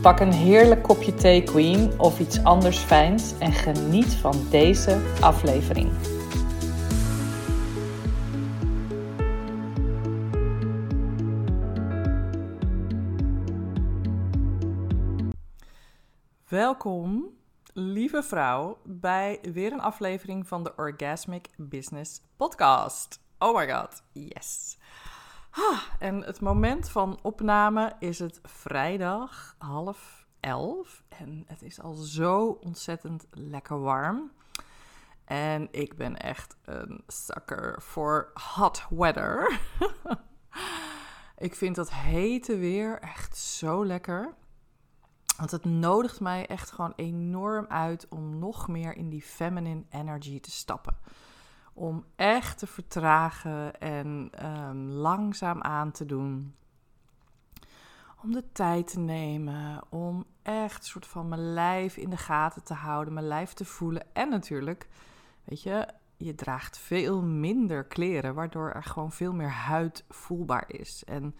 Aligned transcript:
Pak 0.00 0.20
een 0.20 0.32
heerlijk 0.32 0.82
kopje 0.82 1.14
thee, 1.14 1.42
Queen, 1.42 2.00
of 2.00 2.20
iets 2.20 2.44
anders 2.44 2.78
fijns 2.78 3.38
en 3.38 3.52
geniet 3.52 4.14
van 4.14 4.46
deze 4.50 5.16
aflevering. 5.20 5.90
Welkom, 16.48 17.28
lieve 17.72 18.22
vrouw, 18.22 18.78
bij 18.84 19.38
weer 19.52 19.72
een 19.72 19.80
aflevering 19.80 20.48
van 20.48 20.64
de 20.64 20.72
Orgasmic 20.76 21.48
Business 21.56 22.20
Podcast. 22.36 23.20
Oh 23.38 23.56
my 23.56 23.72
god, 23.72 24.02
yes. 24.12 24.78
En 25.98 26.22
het 26.24 26.40
moment 26.40 26.88
van 26.88 27.18
opname 27.22 27.92
is 27.98 28.18
het 28.18 28.40
vrijdag 28.42 29.54
half 29.58 30.26
elf. 30.40 31.02
En 31.08 31.44
het 31.46 31.62
is 31.62 31.80
al 31.80 31.94
zo 31.94 32.58
ontzettend 32.60 33.26
lekker 33.30 33.80
warm. 33.80 34.30
En 35.24 35.68
ik 35.70 35.96
ben 35.96 36.16
echt 36.16 36.56
een 36.64 37.04
sucker 37.06 37.82
voor 37.82 38.30
hot 38.54 38.86
weather. 38.90 39.60
ik 41.38 41.54
vind 41.54 41.76
dat 41.76 41.90
hete 41.92 42.56
weer 42.56 42.98
echt 42.98 43.36
zo 43.36 43.86
lekker. 43.86 44.34
Want 45.36 45.50
het 45.50 45.64
nodigt 45.64 46.20
mij 46.20 46.46
echt 46.46 46.70
gewoon 46.70 46.92
enorm 46.96 47.66
uit 47.68 48.06
om 48.08 48.38
nog 48.38 48.68
meer 48.68 48.96
in 48.96 49.08
die 49.08 49.22
feminine 49.22 49.84
energy 49.90 50.40
te 50.40 50.50
stappen 50.50 50.96
om 51.80 52.04
echt 52.16 52.58
te 52.58 52.66
vertragen 52.66 53.80
en 53.80 54.30
um, 54.46 54.88
langzaam 54.88 55.62
aan 55.62 55.90
te 55.90 56.06
doen. 56.06 56.54
Om 58.22 58.32
de 58.32 58.44
tijd 58.52 58.90
te 58.90 58.98
nemen, 58.98 59.82
om 59.88 60.24
echt 60.42 60.84
soort 60.84 61.06
van 61.06 61.28
mijn 61.28 61.52
lijf 61.52 61.96
in 61.96 62.10
de 62.10 62.16
gaten 62.16 62.64
te 62.64 62.74
houden, 62.74 63.14
mijn 63.14 63.26
lijf 63.26 63.52
te 63.52 63.64
voelen. 63.64 64.06
En 64.12 64.28
natuurlijk, 64.28 64.88
weet 65.44 65.62
je, 65.62 65.88
je 66.16 66.34
draagt 66.34 66.78
veel 66.78 67.22
minder 67.22 67.84
kleren, 67.84 68.34
waardoor 68.34 68.70
er 68.70 68.84
gewoon 68.84 69.12
veel 69.12 69.32
meer 69.32 69.50
huid 69.50 70.04
voelbaar 70.08 70.64
is. 70.66 71.04
En 71.04 71.34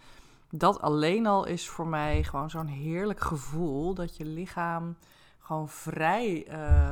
dat 0.49 0.81
alleen 0.81 1.27
al 1.27 1.45
is 1.45 1.69
voor 1.69 1.87
mij 1.87 2.23
gewoon 2.23 2.49
zo'n 2.49 2.67
heerlijk 2.67 3.21
gevoel 3.21 3.93
dat 3.93 4.17
je 4.17 4.25
lichaam 4.25 4.95
gewoon 5.39 5.69
vrij 5.69 6.47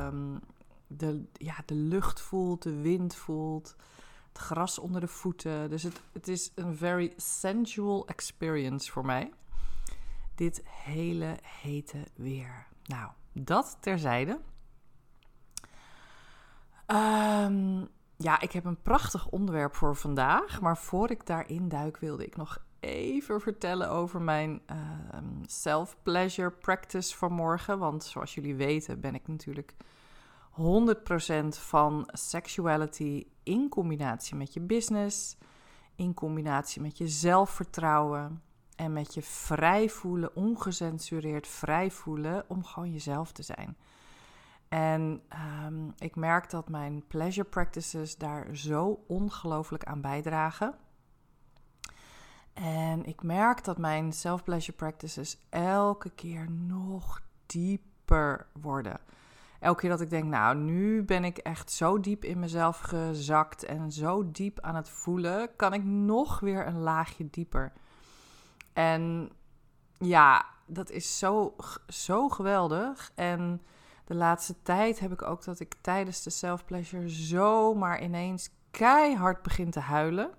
um, 0.06 0.40
de, 0.96 1.24
ja, 1.32 1.54
de 1.66 1.74
lucht 1.74 2.20
voelt, 2.20 2.62
de 2.62 2.80
wind 2.80 3.14
voelt, 3.14 3.76
het 4.28 4.38
gras 4.38 4.78
onder 4.78 5.00
de 5.00 5.06
voeten. 5.06 5.70
Dus 5.70 5.82
het, 5.82 6.00
het 6.12 6.28
is 6.28 6.52
een 6.54 6.76
very 6.76 7.12
sensual 7.16 8.06
experience 8.06 8.92
voor 8.92 9.04
mij. 9.06 9.32
Dit 10.34 10.62
hele 10.66 11.38
hete 11.42 12.04
weer. 12.14 12.66
Nou, 12.84 13.10
dat 13.32 13.76
terzijde. 13.80 14.40
Um, 16.86 17.88
ja, 18.16 18.40
ik 18.40 18.52
heb 18.52 18.64
een 18.64 18.82
prachtig 18.82 19.28
onderwerp 19.28 19.74
voor 19.74 19.96
vandaag. 19.96 20.60
Maar 20.60 20.78
voor 20.78 21.10
ik 21.10 21.26
daarin 21.26 21.68
duik, 21.68 21.96
wilde 21.96 22.26
ik 22.26 22.36
nog 22.36 22.58
even 22.80 23.40
vertellen 23.40 23.90
over 23.90 24.20
mijn 24.20 24.62
uh, 24.70 24.76
self-pleasure 25.46 26.50
practice 26.50 27.16
van 27.16 27.32
morgen. 27.32 27.78
Want 27.78 28.04
zoals 28.04 28.34
jullie 28.34 28.54
weten, 28.54 29.00
ben 29.00 29.14
ik 29.14 29.28
natuurlijk 29.28 29.74
100% 30.60 30.62
van 31.48 32.08
sexuality 32.12 33.26
in 33.42 33.68
combinatie 33.68 34.36
met 34.36 34.54
je 34.54 34.60
business, 34.60 35.36
in 35.94 36.14
combinatie 36.14 36.82
met 36.82 36.98
je 36.98 37.08
zelfvertrouwen 37.08 38.42
en 38.76 38.92
met 38.92 39.14
je 39.14 39.22
vrij 39.22 39.88
voelen, 39.88 40.36
ongecensureerd 40.36 41.46
vrij 41.46 41.90
voelen 41.90 42.44
om 42.48 42.64
gewoon 42.64 42.92
jezelf 42.92 43.32
te 43.32 43.42
zijn. 43.42 43.76
En 44.68 45.22
um, 45.66 45.92
ik 45.98 46.16
merk 46.16 46.50
dat 46.50 46.68
mijn 46.68 47.06
pleasure 47.06 47.48
practices 47.48 48.16
daar 48.16 48.56
zo 48.56 49.04
ongelooflijk 49.06 49.84
aan 49.84 50.00
bijdragen. 50.00 50.74
En 52.52 53.04
ik 53.04 53.22
merk 53.22 53.64
dat 53.64 53.78
mijn 53.78 54.12
self-pleasure 54.12 54.76
practices 54.76 55.38
elke 55.48 56.10
keer 56.10 56.50
nog 56.50 57.20
dieper 57.46 58.46
worden 58.60 59.00
elke 59.60 59.80
keer 59.80 59.90
dat 59.90 60.00
ik 60.00 60.10
denk, 60.10 60.24
nou, 60.24 60.56
nu 60.56 61.02
ben 61.02 61.24
ik 61.24 61.38
echt 61.38 61.70
zo 61.70 62.00
diep 62.00 62.24
in 62.24 62.38
mezelf 62.38 62.78
gezakt 62.78 63.64
en 63.64 63.92
zo 63.92 64.30
diep 64.30 64.60
aan 64.60 64.74
het 64.74 64.88
voelen, 64.88 65.56
kan 65.56 65.72
ik 65.72 65.84
nog 65.84 66.40
weer 66.40 66.66
een 66.66 66.80
laagje 66.80 67.30
dieper. 67.30 67.72
En 68.72 69.30
ja, 69.98 70.46
dat 70.66 70.90
is 70.90 71.18
zo, 71.18 71.56
zo 71.88 72.28
geweldig. 72.28 73.12
En 73.14 73.62
de 74.04 74.14
laatste 74.14 74.54
tijd 74.62 75.00
heb 75.00 75.12
ik 75.12 75.22
ook 75.22 75.44
dat 75.44 75.60
ik 75.60 75.74
tijdens 75.80 76.22
de 76.22 76.30
self-pleasure 76.30 77.08
zomaar 77.08 78.02
ineens 78.02 78.50
keihard 78.70 79.42
begin 79.42 79.70
te 79.70 79.80
huilen. 79.80 80.30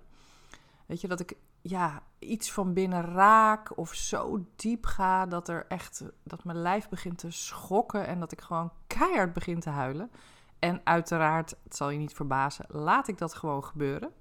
Weet 0.86 1.00
je, 1.00 1.08
dat 1.08 1.20
ik 1.20 1.36
ja, 1.62 2.02
iets 2.18 2.52
van 2.52 2.72
binnen 2.72 3.02
raak 3.02 3.78
of 3.78 3.94
zo 3.94 4.44
diep 4.56 4.86
ga 4.86 5.26
dat 5.26 5.48
er 5.48 5.66
echt 5.68 6.04
dat 6.22 6.44
mijn 6.44 6.62
lijf 6.62 6.88
begint 6.88 7.18
te 7.18 7.30
schokken 7.30 8.06
en 8.06 8.20
dat 8.20 8.32
ik 8.32 8.40
gewoon 8.40 8.72
keihard 8.86 9.32
begin 9.32 9.60
te 9.60 9.70
huilen. 9.70 10.10
En 10.58 10.80
uiteraard, 10.84 11.54
het 11.64 11.76
zal 11.76 11.90
je 11.90 11.98
niet 11.98 12.14
verbazen, 12.14 12.64
laat 12.68 13.08
ik 13.08 13.18
dat 13.18 13.34
gewoon 13.34 13.64
gebeuren. 13.64 14.12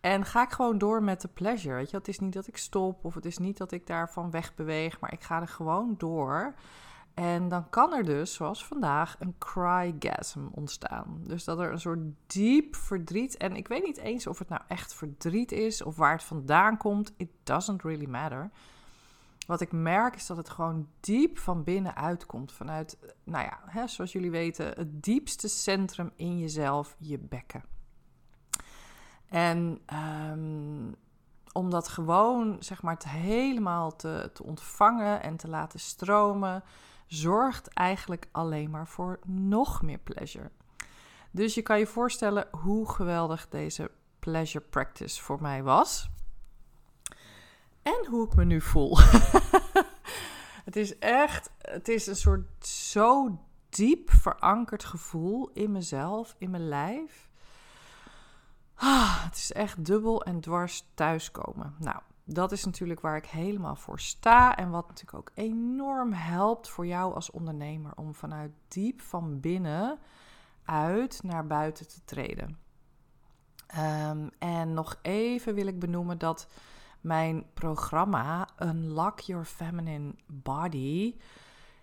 En 0.00 0.24
ga 0.24 0.42
ik 0.42 0.50
gewoon 0.50 0.78
door 0.78 1.02
met 1.02 1.20
de 1.20 1.28
pleasure. 1.28 1.74
Weet 1.74 1.90
je, 1.90 1.96
het 1.96 2.08
is 2.08 2.18
niet 2.18 2.32
dat 2.32 2.46
ik 2.46 2.56
stop 2.56 3.04
of 3.04 3.14
het 3.14 3.24
is 3.24 3.38
niet 3.38 3.56
dat 3.56 3.72
ik 3.72 3.86
daarvan 3.86 4.30
wegbeweeg, 4.30 5.00
maar 5.00 5.12
ik 5.12 5.22
ga 5.22 5.40
er 5.40 5.48
gewoon 5.48 5.94
door. 5.98 6.54
En 7.14 7.48
dan 7.48 7.70
kan 7.70 7.92
er 7.92 8.04
dus, 8.04 8.34
zoals 8.34 8.64
vandaag, 8.64 9.16
een 9.18 9.34
crygasm 9.38 10.46
ontstaan. 10.50 11.20
Dus 11.26 11.44
dat 11.44 11.58
er 11.58 11.72
een 11.72 11.80
soort 11.80 12.00
diep 12.26 12.76
verdriet. 12.76 13.36
En 13.36 13.56
ik 13.56 13.68
weet 13.68 13.84
niet 13.84 13.98
eens 13.98 14.26
of 14.26 14.38
het 14.38 14.48
nou 14.48 14.62
echt 14.68 14.94
verdriet 14.94 15.52
is 15.52 15.82
of 15.82 15.96
waar 15.96 16.12
het 16.12 16.22
vandaan 16.22 16.76
komt. 16.76 17.12
It 17.16 17.30
doesn't 17.42 17.82
really 17.82 18.06
matter. 18.06 18.50
Wat 19.46 19.60
ik 19.60 19.72
merk 19.72 20.14
is 20.14 20.26
dat 20.26 20.36
het 20.36 20.50
gewoon 20.50 20.88
diep 21.00 21.38
van 21.38 21.64
binnen 21.64 21.96
uitkomt. 21.96 22.52
Vanuit, 22.52 22.98
nou 23.24 23.44
ja, 23.44 23.58
hè, 23.66 23.86
zoals 23.86 24.12
jullie 24.12 24.30
weten, 24.30 24.66
het 24.66 25.02
diepste 25.02 25.48
centrum 25.48 26.12
in 26.16 26.38
jezelf, 26.38 26.96
je 26.98 27.18
bekken. 27.18 27.64
En 29.28 29.80
um, 30.30 30.94
om 31.52 31.70
dat 31.70 31.88
gewoon, 31.88 32.56
zeg 32.58 32.82
maar, 32.82 33.02
helemaal 33.08 33.96
te, 33.96 34.30
te 34.32 34.42
ontvangen 34.42 35.22
en 35.22 35.36
te 35.36 35.48
laten 35.48 35.80
stromen 35.80 36.62
zorgt 37.12 37.68
eigenlijk 37.68 38.28
alleen 38.30 38.70
maar 38.70 38.88
voor 38.88 39.18
nog 39.26 39.82
meer 39.82 39.98
pleasure. 39.98 40.50
Dus 41.30 41.54
je 41.54 41.62
kan 41.62 41.78
je 41.78 41.86
voorstellen 41.86 42.48
hoe 42.50 42.90
geweldig 42.90 43.48
deze 43.48 43.90
pleasure 44.18 44.64
practice 44.64 45.22
voor 45.22 45.42
mij 45.42 45.62
was. 45.62 46.10
En 47.82 48.06
hoe 48.08 48.26
ik 48.26 48.34
me 48.34 48.44
nu 48.44 48.60
voel. 48.60 48.98
het 50.68 50.76
is 50.76 50.98
echt, 50.98 51.50
het 51.58 51.88
is 51.88 52.06
een 52.06 52.16
soort 52.16 52.66
zo 52.66 53.38
diep 53.68 54.10
verankerd 54.10 54.84
gevoel 54.84 55.50
in 55.52 55.72
mezelf, 55.72 56.34
in 56.38 56.50
mijn 56.50 56.68
lijf. 56.68 57.28
Ah, 58.74 59.24
het 59.24 59.36
is 59.36 59.52
echt 59.52 59.84
dubbel 59.84 60.22
en 60.22 60.40
dwars 60.40 60.90
thuiskomen. 60.94 61.74
Nou, 61.78 62.00
dat 62.24 62.52
is 62.52 62.64
natuurlijk 62.64 63.00
waar 63.00 63.16
ik 63.16 63.26
helemaal 63.26 63.76
voor 63.76 64.00
sta 64.00 64.56
en 64.56 64.70
wat 64.70 64.88
natuurlijk 64.88 65.18
ook 65.18 65.30
enorm 65.34 66.12
helpt 66.12 66.68
voor 66.68 66.86
jou 66.86 67.14
als 67.14 67.30
ondernemer 67.30 67.92
om 67.94 68.14
vanuit 68.14 68.52
diep 68.68 69.00
van 69.00 69.40
binnen 69.40 69.98
uit 70.64 71.22
naar 71.22 71.46
buiten 71.46 71.88
te 71.88 72.04
treden. 72.04 72.58
Ehm, 73.66 74.28
en 74.38 74.74
nog 74.74 74.98
even 75.02 75.54
wil 75.54 75.66
ik 75.66 75.78
benoemen 75.78 76.18
dat 76.18 76.48
mijn 77.00 77.46
programma 77.54 78.48
Unlock 78.58 79.20
Your 79.20 79.44
Feminine 79.44 80.14
Body 80.26 81.16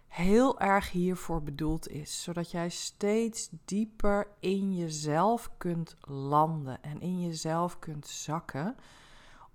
heel 0.07 0.59
erg 0.59 0.91
hiervoor 0.91 1.43
bedoeld 1.43 1.87
is. 1.87 2.23
Zodat 2.23 2.51
jij 2.51 2.69
steeds 2.69 3.49
dieper 3.65 4.27
in 4.39 4.75
jezelf 4.75 5.51
kunt 5.57 5.95
landen 6.01 6.83
en 6.83 7.01
in 7.01 7.21
jezelf 7.21 7.79
kunt 7.79 8.07
zakken. 8.07 8.75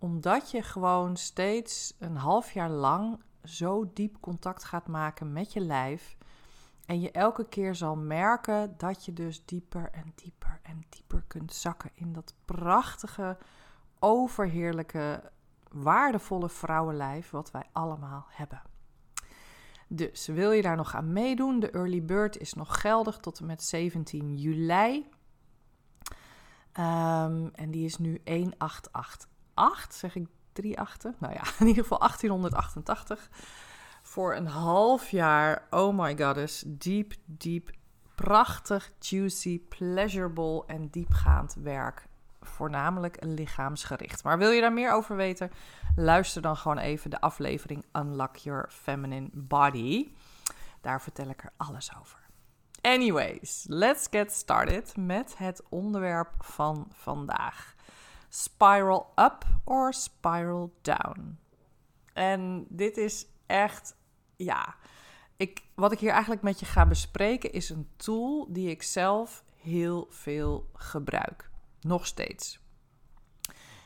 Omdat 0.04 0.50
je 0.50 0.62
gewoon 0.62 1.16
steeds 1.16 1.94
een 1.98 2.16
half 2.16 2.52
jaar 2.52 2.70
lang 2.70 3.20
zo 3.44 3.90
diep 3.94 4.16
contact 4.20 4.64
gaat 4.64 4.86
maken 4.86 5.32
met 5.32 5.52
je 5.52 5.60
lijf. 5.60 6.16
En 6.86 7.00
je 7.00 7.10
elke 7.10 7.48
keer 7.48 7.74
zal 7.74 7.96
merken 7.96 8.74
dat 8.76 9.04
je 9.04 9.12
dus 9.12 9.44
dieper 9.44 9.90
en 9.90 10.12
dieper 10.14 10.60
en 10.62 10.84
dieper 10.88 11.24
kunt 11.26 11.52
zakken 11.52 11.90
in 11.94 12.12
dat 12.12 12.34
prachtige, 12.44 13.38
overheerlijke, 13.98 15.30
waardevolle 15.70 16.48
vrouwenlijf 16.48 17.30
wat 17.30 17.50
wij 17.50 17.68
allemaal 17.72 18.26
hebben. 18.28 18.62
Dus 19.88 20.26
wil 20.26 20.52
je 20.52 20.62
daar 20.62 20.76
nog 20.76 20.94
aan 20.94 21.12
meedoen? 21.12 21.60
De 21.60 21.70
early 21.70 22.04
bird 22.04 22.38
is 22.38 22.54
nog 22.54 22.80
geldig 22.80 23.18
tot 23.18 23.38
en 23.38 23.46
met 23.46 23.62
17 23.62 24.36
juli. 24.36 25.08
Um, 26.78 27.50
en 27.54 27.70
die 27.70 27.84
is 27.84 27.98
nu 27.98 28.20
1888, 28.24 29.28
zeg 29.94 30.14
ik 30.14 30.26
drie 30.52 30.80
achten? 30.80 31.14
Nou 31.18 31.32
ja, 31.32 31.42
in 31.58 31.66
ieder 31.66 31.82
geval 31.82 31.98
1888. 31.98 33.28
Voor 34.02 34.34
een 34.34 34.46
half 34.46 35.10
jaar, 35.10 35.66
oh 35.70 35.98
my 35.98 36.16
goddess, 36.16 36.64
diep, 36.66 37.14
diep, 37.24 37.70
prachtig, 38.14 38.92
juicy, 38.98 39.60
pleasurable 39.60 40.62
en 40.66 40.88
diepgaand 40.90 41.54
werk. 41.62 42.06
Voornamelijk 42.40 43.16
lichaamsgericht. 43.20 44.24
Maar 44.24 44.38
wil 44.38 44.50
je 44.50 44.60
daar 44.60 44.72
meer 44.72 44.92
over 44.92 45.16
weten? 45.16 45.50
Luister 45.96 46.42
dan 46.42 46.56
gewoon 46.56 46.78
even 46.78 47.10
de 47.10 47.20
aflevering 47.20 47.84
Unlock 47.92 48.36
Your 48.36 48.68
Feminine 48.70 49.28
Body. 49.32 50.12
Daar 50.80 51.02
vertel 51.02 51.28
ik 51.28 51.42
er 51.42 51.52
alles 51.56 51.90
over. 52.00 52.18
Anyways, 52.80 53.64
let's 53.68 54.06
get 54.10 54.32
started 54.32 54.96
met 54.96 55.38
het 55.38 55.62
onderwerp 55.68 56.32
van 56.38 56.86
vandaag. 56.90 57.74
Spiral 58.36 59.12
up 59.14 59.44
or 59.64 59.92
spiral 59.92 60.72
down. 60.82 61.38
En 62.12 62.66
dit 62.68 62.96
is 62.96 63.26
echt, 63.46 63.96
ja, 64.36 64.74
ik, 65.36 65.62
wat 65.74 65.92
ik 65.92 65.98
hier 65.98 66.10
eigenlijk 66.10 66.42
met 66.42 66.60
je 66.60 66.66
ga 66.66 66.86
bespreken 66.86 67.52
is 67.52 67.70
een 67.70 67.88
tool 67.96 68.46
die 68.52 68.70
ik 68.70 68.82
zelf 68.82 69.44
heel 69.60 70.06
veel 70.10 70.70
gebruik. 70.72 71.50
Nog 71.80 72.06
steeds. 72.06 72.60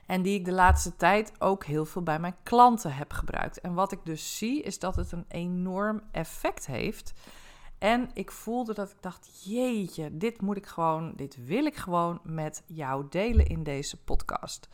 En 0.06 0.22
die 0.22 0.38
ik 0.38 0.44
de 0.44 0.52
laatste 0.52 0.96
tijd 0.96 1.40
ook 1.40 1.64
heel 1.64 1.84
veel 1.84 2.02
bij 2.02 2.18
mijn 2.18 2.36
klanten 2.42 2.94
heb 2.94 3.12
gebruikt. 3.12 3.60
En 3.60 3.74
wat 3.74 3.92
ik 3.92 4.04
dus 4.04 4.38
zie 4.38 4.62
is 4.62 4.78
dat 4.78 4.96
het 4.96 5.12
een 5.12 5.26
enorm 5.28 6.02
effect 6.12 6.66
heeft. 6.66 7.12
En 7.78 8.10
ik 8.12 8.30
voelde 8.30 8.74
dat 8.74 8.90
ik 8.90 9.02
dacht: 9.02 9.44
jeetje, 9.44 10.16
dit 10.16 10.40
moet 10.40 10.56
ik 10.56 10.66
gewoon, 10.66 11.12
dit 11.16 11.44
wil 11.46 11.64
ik 11.64 11.76
gewoon 11.76 12.20
met 12.22 12.62
jou 12.66 13.06
delen 13.10 13.46
in 13.46 13.62
deze 13.62 14.02
podcast. 14.02 14.68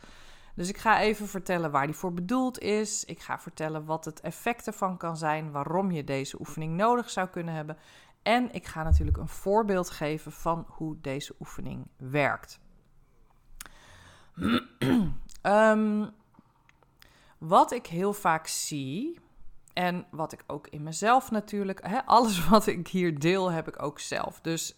Dus 0.55 0.69
ik 0.69 0.77
ga 0.77 0.99
even 0.99 1.27
vertellen 1.27 1.71
waar 1.71 1.85
die 1.85 1.95
voor 1.95 2.13
bedoeld 2.13 2.59
is. 2.59 3.05
Ik 3.05 3.19
ga 3.19 3.39
vertellen 3.39 3.85
wat 3.85 4.05
het 4.05 4.21
effect 4.21 4.67
ervan 4.67 4.97
kan 4.97 5.17
zijn, 5.17 5.51
waarom 5.51 5.91
je 5.91 6.03
deze 6.03 6.39
oefening 6.39 6.75
nodig 6.75 7.09
zou 7.09 7.27
kunnen 7.27 7.53
hebben. 7.53 7.77
En 8.21 8.53
ik 8.53 8.65
ga 8.65 8.83
natuurlijk 8.83 9.17
een 9.17 9.27
voorbeeld 9.27 9.89
geven 9.89 10.31
van 10.31 10.65
hoe 10.67 10.97
deze 11.01 11.35
oefening 11.39 11.87
werkt. 11.97 12.59
um, 15.41 16.09
wat 17.37 17.71
ik 17.71 17.85
heel 17.85 18.13
vaak 18.13 18.47
zie, 18.47 19.19
en 19.75 20.05
wat 20.11 20.31
ik 20.31 20.43
ook 20.47 20.67
in 20.67 20.83
mezelf 20.83 21.31
natuurlijk, 21.31 21.87
hè, 21.87 22.05
alles 22.15 22.47
wat 22.47 22.67
ik 22.67 22.87
hier 22.87 23.19
deel, 23.19 23.51
heb 23.51 23.67
ik 23.67 23.81
ook 23.81 23.99
zelf. 23.99 24.41
Dus 24.41 24.75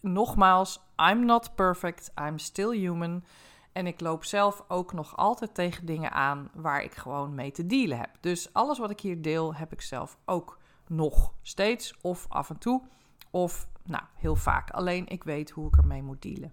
nogmaals, 0.00 0.80
I'm 0.96 1.24
not 1.24 1.54
perfect, 1.54 2.12
I'm 2.20 2.38
still 2.38 2.78
human. 2.78 3.24
En 3.72 3.86
ik 3.86 4.00
loop 4.00 4.24
zelf 4.24 4.64
ook 4.68 4.92
nog 4.92 5.16
altijd 5.16 5.54
tegen 5.54 5.86
dingen 5.86 6.12
aan 6.12 6.50
waar 6.54 6.82
ik 6.82 6.94
gewoon 6.94 7.34
mee 7.34 7.50
te 7.50 7.66
dealen 7.66 7.98
heb. 7.98 8.10
Dus 8.20 8.52
alles 8.52 8.78
wat 8.78 8.90
ik 8.90 9.00
hier 9.00 9.22
deel, 9.22 9.54
heb 9.54 9.72
ik 9.72 9.80
zelf 9.80 10.18
ook 10.24 10.58
nog 10.86 11.32
steeds 11.42 11.94
of 12.00 12.26
af 12.28 12.50
en 12.50 12.58
toe. 12.58 12.82
Of 13.30 13.68
nou, 13.84 14.04
heel 14.14 14.36
vaak. 14.36 14.70
Alleen 14.70 15.06
ik 15.06 15.24
weet 15.24 15.50
hoe 15.50 15.66
ik 15.66 15.76
ermee 15.76 16.02
moet 16.02 16.22
dealen. 16.22 16.52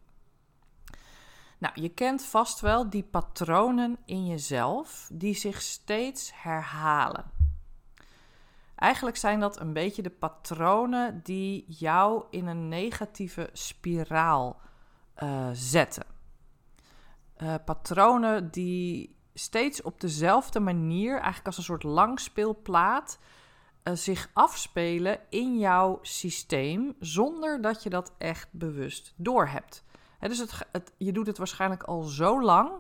Nou, 1.57 1.81
je 1.81 1.89
kent 1.89 2.25
vast 2.25 2.59
wel 2.59 2.89
die 2.89 3.03
patronen 3.03 3.97
in 4.05 4.25
jezelf 4.25 5.09
die 5.13 5.35
zich 5.35 5.61
steeds 5.61 6.31
herhalen. 6.35 7.36
Eigenlijk 8.77 9.17
zijn 9.17 9.39
dat 9.39 9.59
een 9.59 9.73
beetje 9.73 10.01
de 10.01 10.09
patronen 10.09 11.21
die 11.23 11.65
jou 11.67 12.23
in 12.29 12.47
een 12.47 12.67
negatieve 12.67 13.49
spiraal 13.53 14.59
uh, 15.23 15.49
zetten. 15.53 16.05
Uh, 17.37 17.55
patronen 17.65 18.51
die 18.51 19.15
steeds 19.33 19.81
op 19.81 20.01
dezelfde 20.01 20.59
manier, 20.59 21.13
eigenlijk 21.13 21.45
als 21.45 21.57
een 21.57 21.63
soort 21.63 21.83
langspeelplaat, 21.83 23.19
uh, 23.83 23.93
zich 23.93 24.29
afspelen 24.33 25.19
in 25.29 25.57
jouw 25.59 25.99
systeem 26.01 26.95
zonder 26.99 27.61
dat 27.61 27.83
je 27.83 27.89
dat 27.89 28.13
echt 28.17 28.47
bewust 28.51 29.13
doorhebt. 29.15 29.83
He, 30.17 30.27
dus 30.27 30.39
het, 30.39 30.93
je 30.97 31.11
doet 31.11 31.27
het 31.27 31.37
waarschijnlijk 31.37 31.83
al 31.83 32.01
zo 32.01 32.41
lang 32.41 32.71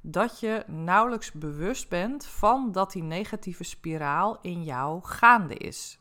dat 0.00 0.40
je 0.40 0.64
nauwelijks 0.66 1.32
bewust 1.32 1.88
bent 1.88 2.26
van 2.26 2.72
dat 2.72 2.92
die 2.92 3.02
negatieve 3.02 3.64
spiraal 3.64 4.38
in 4.40 4.62
jou 4.62 5.02
gaande 5.02 5.54
is. 5.54 5.98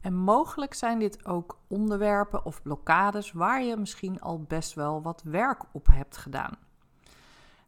En 0.00 0.14
mogelijk 0.14 0.74
zijn 0.74 0.98
dit 0.98 1.24
ook 1.26 1.58
onderwerpen 1.66 2.44
of 2.44 2.62
blokkades 2.62 3.32
waar 3.32 3.62
je 3.62 3.76
misschien 3.76 4.20
al 4.20 4.42
best 4.42 4.74
wel 4.74 5.02
wat 5.02 5.22
werk 5.24 5.62
op 5.72 5.86
hebt 5.86 6.16
gedaan. 6.16 6.56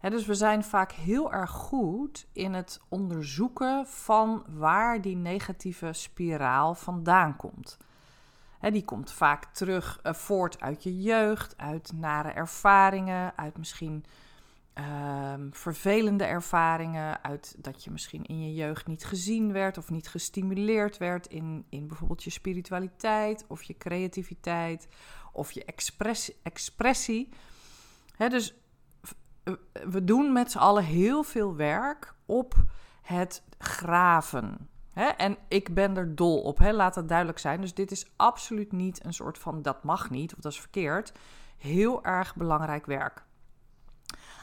dus 0.01 0.27
we 0.27 0.35
zijn 0.35 0.65
vaak 0.65 0.93
heel 0.93 1.33
erg 1.33 1.51
goed 1.51 2.27
in 2.33 2.53
het 2.53 2.81
onderzoeken 2.89 3.87
van 3.87 4.45
waar 4.49 5.01
die 5.01 5.17
negatieve 5.17 5.93
spiraal 5.93 6.75
vandaan 6.75 7.37
komt. 7.37 7.79
die 8.61 8.85
komt 8.85 9.13
vaak 9.13 9.45
terug 9.45 10.01
uh, 10.03 10.13
voort 10.13 10.61
uit 10.61 10.83
je 10.83 11.01
jeugd, 11.01 11.59
uit 11.59 11.93
nare 11.95 12.31
ervaringen, 12.31 13.33
uit 13.37 13.59
misschien 13.59 14.05
Ehm, 14.75 15.49
vervelende 15.51 16.25
ervaringen, 16.25 17.25
uit 17.25 17.55
dat 17.59 17.85
je 17.85 17.91
misschien 17.91 18.25
in 18.25 18.43
je 18.43 18.55
jeugd 18.55 18.87
niet 18.87 19.05
gezien 19.05 19.53
werd 19.53 19.79
of 19.79 19.91
niet 19.91 20.09
gestimuleerd 20.09 20.99
werd 20.99 21.27
in, 21.27 21.67
in 21.69 21.87
bijvoorbeeld 21.87 22.23
je 22.23 22.31
spiritualiteit 22.31 23.45
of 23.49 23.63
je 23.63 23.77
creativiteit 23.77 24.89
of 25.33 25.53
je 25.53 25.65
expressie. 25.65 26.37
expressie. 26.43 27.29
dus 28.17 28.55
we 29.73 30.05
doen 30.05 30.33
met 30.33 30.51
z'n 30.51 30.59
allen 30.59 30.85
heel 30.85 31.23
veel 31.23 31.57
werk 31.57 32.15
op 32.27 32.55
het 33.03 33.43
graven. 33.59 34.69
en 35.17 35.37
ik 35.49 35.75
ben 35.75 35.97
er 35.97 36.15
dol 36.15 36.41
op, 36.43 36.59
laat 36.59 36.95
dat 36.95 37.09
duidelijk 37.09 37.39
zijn. 37.39 37.61
Dus 37.61 37.75
dit 37.75 37.91
is 37.91 38.07
absoluut 38.17 38.73
niet 38.73 39.05
een 39.05 39.15
soort 39.15 39.39
van 39.39 39.63
dat 39.63 39.85
mag 39.85 40.11
niet 40.11 40.35
of 40.35 40.41
dat 40.41 40.53
is 40.53 40.61
verkeerd. 40.61 41.13
Heel 41.57 42.05
erg 42.05 42.37
belangrijk 42.37 42.87
werk. 42.87 43.25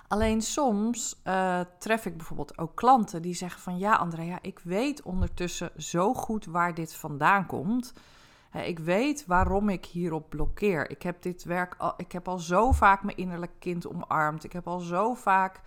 Alleen 0.09 0.41
soms 0.41 1.21
uh, 1.23 1.59
tref 1.79 2.05
ik 2.05 2.17
bijvoorbeeld 2.17 2.57
ook 2.57 2.75
klanten 2.75 3.21
die 3.21 3.33
zeggen 3.33 3.61
van 3.61 3.77
ja, 3.77 3.95
Andrea, 3.95 4.39
ik 4.41 4.59
weet 4.59 5.01
ondertussen 5.01 5.71
zo 5.77 6.13
goed 6.13 6.45
waar 6.45 6.73
dit 6.73 6.95
vandaan 6.95 7.45
komt. 7.45 7.93
ik 8.53 8.79
weet 8.79 9.25
waarom 9.25 9.69
ik 9.69 9.85
hierop 9.85 10.29
blokkeer. 10.29 10.89
Ik 10.89 11.01
heb 11.01 11.21
dit 11.21 11.43
werk 11.43 11.75
al, 11.77 11.93
ik 11.97 12.11
heb 12.11 12.27
al 12.27 12.39
zo 12.39 12.71
vaak 12.71 13.03
mijn 13.03 13.17
innerlijk 13.17 13.51
kind 13.59 13.87
omarmd. 13.87 14.43
Ik 14.43 14.53
heb 14.53 14.67
al 14.67 14.79
zo 14.79 15.13
vaak 15.13 15.61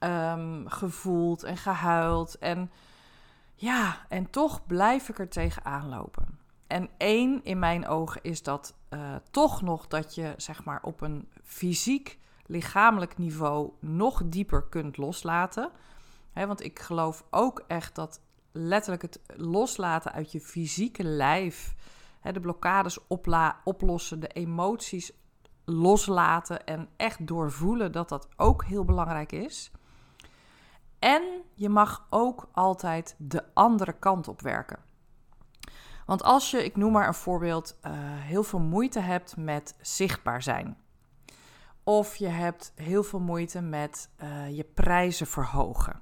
um, 0.00 0.68
gevoeld 0.68 1.42
en 1.42 1.56
gehuild. 1.56 2.38
En 2.38 2.70
ja, 3.54 4.06
en 4.08 4.30
toch 4.30 4.66
blijf 4.66 5.08
ik 5.08 5.18
er 5.18 5.28
tegenaan 5.28 5.88
lopen. 5.88 6.38
En 6.66 6.88
één 6.96 7.44
in 7.44 7.58
mijn 7.58 7.86
ogen 7.86 8.22
is 8.22 8.42
dat 8.42 8.74
uh, 8.90 9.14
toch 9.30 9.62
nog 9.62 9.86
dat 9.86 10.14
je 10.14 10.34
zeg 10.36 10.64
maar 10.64 10.82
op 10.82 11.00
een 11.00 11.28
fysiek 11.42 12.18
lichamelijk 12.46 13.18
niveau 13.18 13.70
nog 13.80 14.22
dieper 14.24 14.62
kunt 14.62 14.96
loslaten. 14.96 15.70
want 16.32 16.64
ik 16.64 16.78
geloof 16.78 17.24
ook 17.30 17.64
echt 17.66 17.94
dat 17.94 18.20
letterlijk 18.52 19.02
het 19.02 19.20
loslaten 19.36 20.12
uit 20.12 20.32
je 20.32 20.40
fysieke 20.40 21.04
lijf, 21.04 21.74
de 22.32 22.40
blokkades 22.40 22.98
oplossen, 23.64 24.20
de 24.20 24.28
emoties 24.28 25.12
loslaten 25.64 26.66
en 26.66 26.88
echt 26.96 27.26
doorvoelen 27.26 27.92
dat 27.92 28.08
dat 28.08 28.28
ook 28.36 28.64
heel 28.64 28.84
belangrijk 28.84 29.32
is. 29.32 29.70
En 30.98 31.22
je 31.54 31.68
mag 31.68 32.06
ook 32.10 32.48
altijd 32.52 33.14
de 33.18 33.44
andere 33.54 33.92
kant 33.92 34.28
op 34.28 34.40
werken. 34.40 34.78
Want 36.06 36.22
als 36.22 36.50
je, 36.50 36.64
ik 36.64 36.76
noem 36.76 36.92
maar 36.92 37.06
een 37.06 37.14
voorbeeld, 37.14 37.78
uh, 37.82 37.92
heel 38.02 38.42
veel 38.42 38.58
moeite 38.58 39.00
hebt 39.00 39.36
met 39.36 39.76
zichtbaar 39.80 40.42
zijn 40.42 40.76
Of 41.88 42.16
je 42.16 42.26
hebt 42.26 42.72
heel 42.74 43.02
veel 43.02 43.20
moeite 43.20 43.60
met 43.60 44.10
uh, 44.22 44.56
je 44.56 44.64
prijzen 44.64 45.26
verhogen. 45.26 46.00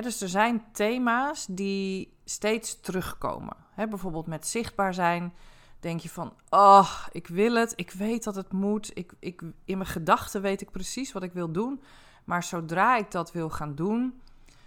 Dus 0.00 0.20
er 0.20 0.28
zijn 0.28 0.64
thema's 0.72 1.46
die 1.46 2.16
steeds 2.24 2.80
terugkomen. 2.80 3.56
Bijvoorbeeld 3.76 4.26
met 4.26 4.46
zichtbaar 4.46 4.94
zijn 4.94 5.32
denk 5.80 6.00
je 6.00 6.08
van, 6.08 6.32
oh, 6.48 7.06
ik 7.12 7.26
wil 7.26 7.54
het, 7.54 7.72
ik 7.76 7.90
weet 7.90 8.24
dat 8.24 8.34
het 8.34 8.52
moet, 8.52 8.90
ik, 8.94 9.12
ik, 9.18 9.42
in 9.64 9.78
mijn 9.78 9.90
gedachten 9.90 10.42
weet 10.42 10.60
ik 10.60 10.70
precies 10.70 11.12
wat 11.12 11.22
ik 11.22 11.32
wil 11.32 11.52
doen, 11.52 11.82
maar 12.24 12.42
zodra 12.42 12.96
ik 12.96 13.10
dat 13.10 13.32
wil 13.32 13.50
gaan 13.50 13.74
doen, 13.74 14.20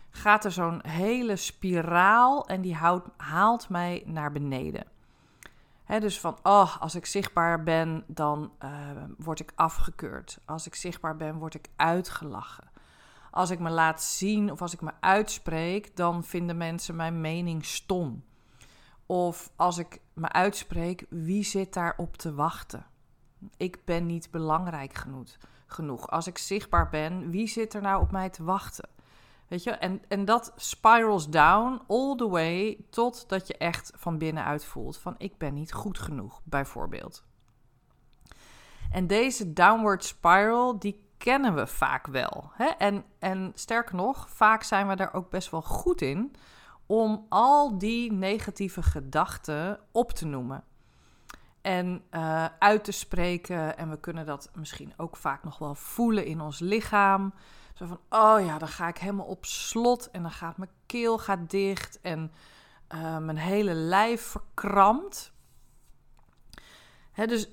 gaat 0.09 0.45
er 0.45 0.51
zo'n 0.51 0.87
hele 0.87 1.35
spiraal 1.35 2.47
en 2.47 2.61
die 2.61 2.75
haalt 3.17 3.69
mij 3.69 4.03
naar 4.05 4.31
beneden. 4.31 4.92
Dus 5.87 6.19
van, 6.19 6.37
oh, 6.43 6.81
als 6.81 6.95
ik 6.95 7.05
zichtbaar 7.05 7.63
ben, 7.63 8.03
dan 8.07 8.51
uh, 8.63 8.69
word 9.17 9.39
ik 9.39 9.51
afgekeurd. 9.55 10.39
Als 10.45 10.65
ik 10.65 10.75
zichtbaar 10.75 11.17
ben, 11.17 11.37
word 11.37 11.53
ik 11.53 11.69
uitgelachen. 11.75 12.71
Als 13.31 13.49
ik 13.49 13.59
me 13.59 13.69
laat 13.69 14.03
zien 14.03 14.51
of 14.51 14.61
als 14.61 14.73
ik 14.73 14.81
me 14.81 14.91
uitspreek, 14.99 15.95
dan 15.95 16.23
vinden 16.23 16.57
mensen 16.57 16.95
mijn 16.95 17.21
mening 17.21 17.65
stom. 17.65 18.23
Of 19.05 19.51
als 19.55 19.77
ik 19.77 20.01
me 20.13 20.31
uitspreek, 20.31 21.05
wie 21.09 21.43
zit 21.43 21.73
daarop 21.73 22.17
te 22.17 22.33
wachten? 22.33 22.85
Ik 23.57 23.85
ben 23.85 24.05
niet 24.05 24.31
belangrijk 24.31 24.93
genoeg. 24.93 25.37
genoeg. 25.65 26.09
Als 26.09 26.27
ik 26.27 26.37
zichtbaar 26.37 26.89
ben, 26.89 27.29
wie 27.29 27.47
zit 27.47 27.73
er 27.73 27.81
nou 27.81 28.01
op 28.01 28.11
mij 28.11 28.29
te 28.29 28.43
wachten? 28.43 28.89
En, 29.61 30.01
en 30.07 30.25
dat 30.25 30.53
spirals 30.55 31.29
down 31.29 31.81
all 31.87 32.15
the 32.15 32.29
way 32.29 32.77
totdat 32.89 33.47
je 33.47 33.57
echt 33.57 33.91
van 33.95 34.17
binnenuit 34.17 34.65
voelt 34.65 34.97
van 34.97 35.15
ik 35.17 35.37
ben 35.37 35.53
niet 35.53 35.73
goed 35.73 35.99
genoeg, 35.99 36.41
bijvoorbeeld. 36.43 37.23
En 38.91 39.07
deze 39.07 39.53
downward 39.53 40.03
spiral, 40.03 40.79
die 40.79 41.03
kennen 41.17 41.55
we 41.55 41.67
vaak 41.67 42.07
wel. 42.07 42.51
Hè? 42.53 42.65
En, 42.65 43.03
en 43.19 43.51
sterker 43.55 43.95
nog, 43.95 44.29
vaak 44.29 44.63
zijn 44.63 44.87
we 44.87 44.95
daar 44.95 45.13
ook 45.13 45.29
best 45.29 45.51
wel 45.51 45.61
goed 45.61 46.01
in 46.01 46.35
om 46.85 47.25
al 47.29 47.77
die 47.77 48.11
negatieve 48.11 48.81
gedachten 48.83 49.79
op 49.91 50.11
te 50.11 50.25
noemen. 50.25 50.63
En 51.61 52.01
uh, 52.11 52.45
uit 52.59 52.83
te 52.83 52.91
spreken. 52.91 53.77
En 53.77 53.89
we 53.89 53.99
kunnen 53.99 54.25
dat 54.25 54.51
misschien 54.55 54.93
ook 54.97 55.17
vaak 55.17 55.43
nog 55.43 55.57
wel 55.57 55.75
voelen 55.75 56.25
in 56.25 56.41
ons 56.41 56.59
lichaam. 56.59 57.33
Zo 57.73 57.85
van, 57.85 57.99
oh 58.09 58.45
ja, 58.45 58.57
dan 58.57 58.67
ga 58.67 58.87
ik 58.87 58.97
helemaal 58.97 59.25
op 59.25 59.45
slot. 59.45 60.11
En 60.11 60.21
dan 60.21 60.31
gaat 60.31 60.57
mijn 60.57 60.71
keel 60.85 61.17
gaat 61.17 61.49
dicht. 61.49 62.01
En 62.01 62.31
uh, 62.93 63.17
mijn 63.17 63.37
hele 63.37 63.73
lijf 63.73 64.21
verkrampt. 64.21 65.31
Hè, 67.11 67.27
dus 67.27 67.49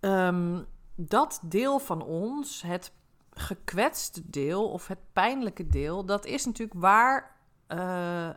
um, 0.00 0.66
dat 0.94 1.40
deel 1.42 1.78
van 1.78 2.02
ons, 2.02 2.62
het 2.62 2.92
gekwetste 3.30 4.30
deel 4.30 4.70
of 4.70 4.86
het 4.86 4.98
pijnlijke 5.12 5.66
deel, 5.66 6.04
dat 6.04 6.24
is 6.24 6.44
natuurlijk 6.44 6.80
waar 6.80 7.36
uh, 7.68 8.30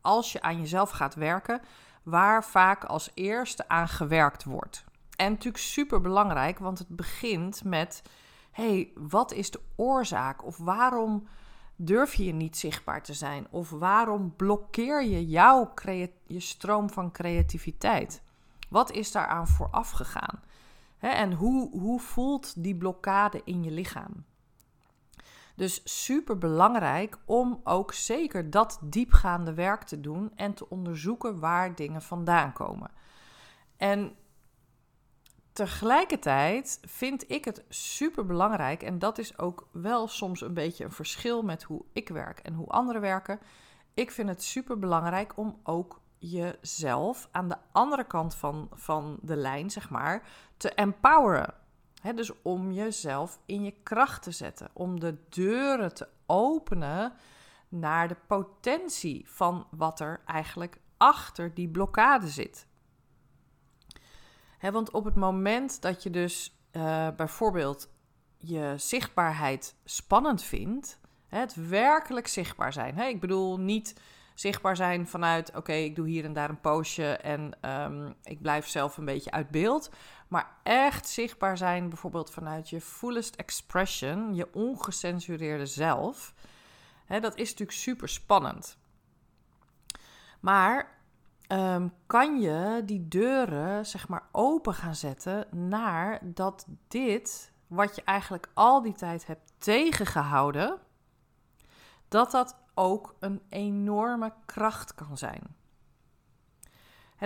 als 0.00 0.32
je 0.32 0.42
aan 0.42 0.58
jezelf 0.58 0.90
gaat 0.90 1.14
werken, 1.14 1.60
waar 2.02 2.44
vaak 2.44 2.84
als 2.84 3.10
eerste 3.14 3.68
aan 3.68 3.88
gewerkt 3.88 4.44
wordt. 4.44 4.84
En 5.16 5.30
natuurlijk 5.30 5.64
super 5.64 6.00
belangrijk, 6.00 6.58
want 6.58 6.78
het 6.78 6.88
begint 6.88 7.64
met: 7.64 8.02
hey, 8.58 8.92
wat 8.94 9.32
is 9.32 9.50
de 9.50 9.60
oorzaak? 9.76 10.44
Of 10.44 10.56
waarom 10.56 11.28
durf 11.76 12.14
je 12.14 12.32
niet 12.32 12.56
zichtbaar 12.56 13.02
te 13.02 13.14
zijn? 13.14 13.46
Of 13.50 13.70
waarom 13.70 14.36
blokkeer 14.36 15.04
je 15.04 15.26
jouw 15.26 15.72
je 16.26 16.40
stroom 16.40 16.90
van 16.90 17.12
creativiteit? 17.12 18.22
Wat 18.68 18.90
is 18.90 19.12
daaraan 19.12 19.48
vooraf 19.48 19.90
gegaan? 19.90 20.40
en 20.98 21.32
hoe, 21.32 21.70
hoe 21.70 22.00
voelt 22.00 22.62
die 22.62 22.76
blokkade 22.76 23.40
in 23.44 23.64
je 23.64 23.70
lichaam? 23.70 24.24
Dus 25.54 25.80
super 26.04 26.38
belangrijk 26.38 27.18
om 27.24 27.60
ook 27.64 27.92
zeker 27.92 28.50
dat 28.50 28.78
diepgaande 28.82 29.54
werk 29.54 29.82
te 29.82 30.00
doen 30.00 30.32
en 30.34 30.54
te 30.54 30.68
onderzoeken 30.68 31.38
waar 31.38 31.74
dingen 31.74 32.02
vandaan 32.02 32.52
komen. 32.52 32.90
En 33.76 34.16
tegelijkertijd 35.58 36.78
vind 36.82 37.30
ik 37.30 37.44
het 37.44 37.64
super 37.68 38.26
belangrijk, 38.26 38.82
en 38.82 38.98
dat 38.98 39.18
is 39.18 39.38
ook 39.38 39.68
wel 39.72 40.08
soms 40.08 40.40
een 40.40 40.54
beetje 40.54 40.84
een 40.84 40.92
verschil 40.92 41.42
met 41.42 41.62
hoe 41.62 41.84
ik 41.92 42.08
werk 42.08 42.38
en 42.38 42.54
hoe 42.54 42.66
anderen 42.66 43.00
werken. 43.00 43.40
Ik 43.94 44.10
vind 44.10 44.28
het 44.28 44.42
super 44.42 44.78
belangrijk 44.78 45.32
om 45.36 45.60
ook 45.62 46.00
jezelf 46.18 47.28
aan 47.30 47.48
de 47.48 47.56
andere 47.72 48.04
kant 48.04 48.34
van, 48.34 48.68
van 48.72 49.18
de 49.22 49.36
lijn, 49.36 49.70
zeg 49.70 49.90
maar, 49.90 50.28
te 50.56 50.70
empoweren 50.70 51.54
dus 52.14 52.42
om 52.42 52.72
jezelf 52.72 53.40
in 53.46 53.64
je 53.64 53.74
kracht 53.82 54.22
te 54.22 54.30
zetten, 54.30 54.70
om 54.72 55.00
de 55.00 55.16
deuren 55.28 55.94
te 55.94 56.08
openen 56.26 57.12
naar 57.68 58.08
de 58.08 58.16
potentie 58.26 59.24
van 59.28 59.66
wat 59.70 60.00
er 60.00 60.20
eigenlijk 60.24 60.78
achter 60.96 61.54
die 61.54 61.68
blokkade 61.68 62.28
zit. 62.28 62.66
Want 64.60 64.90
op 64.90 65.04
het 65.04 65.14
moment 65.14 65.82
dat 65.82 66.02
je 66.02 66.10
dus 66.10 66.58
uh, 66.72 67.08
bijvoorbeeld 67.16 67.88
je 68.38 68.74
zichtbaarheid 68.76 69.74
spannend 69.84 70.42
vindt, 70.42 71.00
het 71.28 71.68
werkelijk 71.68 72.26
zichtbaar 72.26 72.72
zijn. 72.72 72.98
ik 72.98 73.20
bedoel 73.20 73.58
niet 73.60 74.00
zichtbaar 74.34 74.76
zijn 74.76 75.08
vanuit, 75.08 75.56
oké, 75.56 75.72
ik 75.72 75.96
doe 75.96 76.08
hier 76.08 76.24
en 76.24 76.32
daar 76.32 76.48
een 76.48 76.60
poosje 76.60 77.16
en 77.16 77.52
um, 77.70 78.14
ik 78.22 78.42
blijf 78.42 78.68
zelf 78.68 78.96
een 78.96 79.04
beetje 79.04 79.30
uit 79.30 79.50
beeld. 79.50 79.90
Maar 80.28 80.56
echt 80.62 81.08
zichtbaar 81.08 81.56
zijn, 81.56 81.88
bijvoorbeeld 81.88 82.30
vanuit 82.30 82.68
je 82.68 82.80
fullest 82.80 83.34
expression, 83.34 84.34
je 84.34 84.54
ongecensureerde 84.54 85.66
zelf. 85.66 86.34
Dat 87.08 87.36
is 87.36 87.50
natuurlijk 87.50 87.78
super 87.78 88.08
spannend. 88.08 88.78
Maar 90.40 90.97
um, 91.48 91.92
kan 92.06 92.40
je 92.40 92.82
die 92.84 93.08
deuren, 93.08 93.86
zeg 93.86 94.08
maar, 94.08 94.28
open 94.32 94.74
gaan 94.74 94.94
zetten 94.94 95.68
naar 95.68 96.20
dat 96.22 96.66
dit, 96.88 97.52
wat 97.66 97.96
je 97.96 98.02
eigenlijk 98.04 98.50
al 98.54 98.82
die 98.82 98.92
tijd 98.92 99.26
hebt 99.26 99.52
tegengehouden, 99.58 100.78
dat 102.08 102.30
dat 102.30 102.56
ook 102.74 103.16
een 103.20 103.42
enorme 103.48 104.32
kracht 104.46 104.94
kan 104.94 105.18
zijn. 105.18 105.56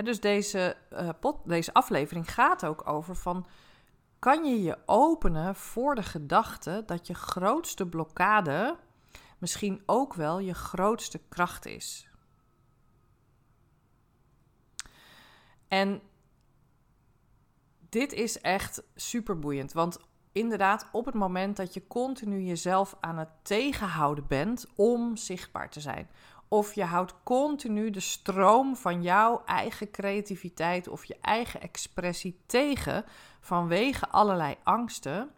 dus 0.03 0.19
deze, 0.19 0.77
uh, 0.91 1.09
pot, 1.19 1.37
deze 1.45 1.73
aflevering 1.73 2.33
gaat 2.33 2.65
ook 2.65 2.87
over 2.87 3.15
van... 3.15 3.45
kan 4.19 4.45
je 4.45 4.61
je 4.61 4.77
openen 4.85 5.55
voor 5.55 5.95
de 5.95 6.03
gedachte 6.03 6.83
dat 6.85 7.07
je 7.07 7.13
grootste 7.13 7.87
blokkade... 7.87 8.77
misschien 9.37 9.83
ook 9.85 10.13
wel 10.13 10.39
je 10.39 10.53
grootste 10.53 11.19
kracht 11.29 11.65
is. 11.65 12.12
En 15.73 16.01
dit 17.89 18.13
is 18.13 18.41
echt 18.41 18.83
super 18.95 19.39
boeiend, 19.39 19.73
want 19.73 19.99
inderdaad 20.31 20.87
op 20.91 21.05
het 21.05 21.13
moment 21.13 21.57
dat 21.57 21.73
je 21.73 21.87
continu 21.87 22.41
jezelf 22.41 22.97
aan 22.99 23.17
het 23.17 23.29
tegenhouden 23.41 24.27
bent 24.27 24.67
om 24.75 25.17
zichtbaar 25.17 25.69
te 25.69 25.79
zijn. 25.79 26.07
Of 26.47 26.73
je 26.73 26.83
houdt 26.83 27.13
continu 27.23 27.89
de 27.89 27.99
stroom 27.99 28.75
van 28.75 29.01
jouw 29.01 29.43
eigen 29.45 29.91
creativiteit 29.91 30.87
of 30.87 31.05
je 31.05 31.17
eigen 31.21 31.61
expressie 31.61 32.39
tegen 32.45 33.05
vanwege 33.39 34.09
allerlei 34.09 34.55
angsten. 34.63 35.29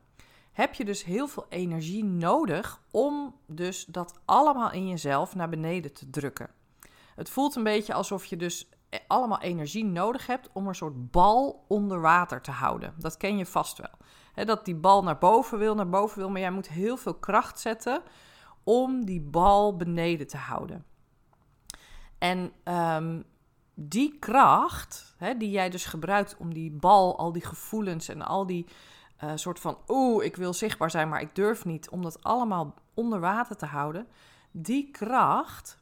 Heb 0.52 0.74
je 0.74 0.86
dus 0.86 1.04
heel 1.04 1.28
veel 1.28 1.46
energie 1.50 2.04
nodig 2.04 2.82
om 2.92 3.36
dus 3.46 3.86
dat 3.86 4.20
allemaal 4.26 4.72
in 4.72 4.88
jezelf 4.88 5.36
naar 5.36 5.50
beneden 5.50 5.94
te 5.94 6.10
drukken. 6.10 6.50
Het 7.16 7.30
voelt 7.30 7.56
een 7.56 7.64
beetje 7.64 7.94
alsof 7.94 8.26
je 8.26 8.38
dus 8.38 8.70
allemaal 9.08 9.42
energie 9.42 9.86
nodig 9.86 10.28
hebt 10.28 10.50
om 10.54 10.68
een 10.68 10.76
soort 10.76 11.12
bal 11.12 11.66
onder 11.68 12.02
water 12.02 12.42
te 12.42 12.52
houden. 12.52 12.94
Dat 12.98 13.18
ken 13.18 13.38
je 13.38 13.46
vast 13.46 13.78
wel 13.78 13.98
dat 14.44 14.66
die 14.66 14.76
bal 14.76 15.04
naar 15.04 15.18
boven 15.18 15.58
wil, 15.58 15.76
naar 15.76 15.90
boven 15.90 16.18
wil. 16.18 16.30
Maar 16.30 16.42
jij 16.42 16.52
moet 16.52 16.70
heel 16.70 16.98
veel 16.98 17.14
kracht 17.14 17.60
zetten 17.60 18.02
om 18.64 19.06
die 19.06 19.22
bal 19.22 19.76
beneden 19.76 20.28
te 20.28 20.38
houden. 20.38 20.86
En 22.18 22.52
um, 22.64 23.24
die 23.74 24.20
kracht, 24.20 25.16
die 25.38 25.50
jij 25.50 25.70
dus 25.70 25.86
gebruikt 25.86 26.38
om 26.38 26.54
die 26.54 26.72
bal, 26.72 27.18
al 27.18 27.32
die 27.32 27.46
gevoelens 27.46 28.08
en 28.08 28.22
al 28.22 28.46
die 28.46 28.66
uh, 29.24 29.32
soort 29.36 29.60
van, 29.60 29.78
oeh, 29.88 30.26
ik 30.26 30.36
wil 30.36 30.54
zichtbaar 30.54 30.92
zijn, 30.92 31.10
maar 31.10 31.22
ik 31.22 31.36
durf 31.36 31.66
niet, 31.66 31.90
om 31.90 32.02
dat 32.02 32.24
allemaal 32.24 32.74
onder 32.94 33.20
water 33.20 33.56
te 33.56 33.66
houden. 33.66 34.08
Die 34.52 34.92
kracht 34.92 35.80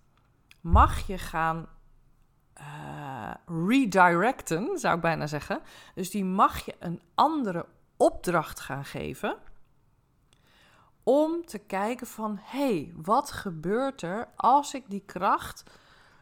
mag 0.62 1.08
je 1.08 1.18
gaan 1.18 1.68
uh, 2.64 3.34
redirecten, 3.68 4.80
zou 4.80 4.96
ik 4.96 5.02
bijna 5.02 5.28
zeggen. 5.28 5.62
Dus 5.96 6.10
die 6.10 6.26
mag 6.26 6.66
je 6.66 6.76
een 6.80 7.02
andere 7.16 7.66
opdracht 7.98 8.60
gaan 8.60 8.86
geven 8.86 9.38
om 11.04 11.46
te 11.46 11.58
kijken 11.58 12.08
van 12.08 12.40
hey, 12.42 12.94
wat 12.96 13.32
gebeurt 13.32 14.02
er 14.02 14.28
als 14.36 14.74
ik 14.74 14.84
die 14.88 15.04
kracht 15.06 15.64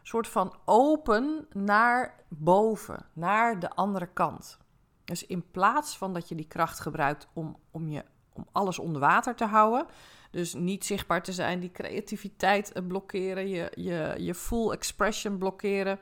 soort 0.02 0.28
van 0.28 0.54
open 0.64 1.46
naar 1.52 2.24
boven, 2.28 3.06
naar 3.12 3.58
de 3.58 3.70
andere 3.70 4.08
kant. 4.12 4.58
Dus 5.04 5.26
in 5.26 5.50
plaats 5.50 5.98
van 5.98 6.14
dat 6.14 6.28
je 6.28 6.34
die 6.34 6.46
kracht 6.46 6.80
gebruikt 6.80 7.28
om, 7.32 7.56
om, 7.70 7.88
je, 7.88 8.04
om 8.32 8.46
alles 8.52 8.78
onder 8.78 9.00
water 9.00 9.34
te 9.34 9.44
houden, 9.44 9.86
dus 10.30 10.54
niet 10.54 10.84
zichtbaar 10.84 11.22
te 11.22 11.32
zijn, 11.32 11.60
die 11.60 11.72
creativiteit 11.72 12.72
eh, 12.72 12.86
blokkeren, 12.86 13.48
je, 13.48 13.72
je, 13.74 14.14
je 14.18 14.34
full 14.34 14.70
expression 14.70 15.38
blokkeren, 15.38 15.98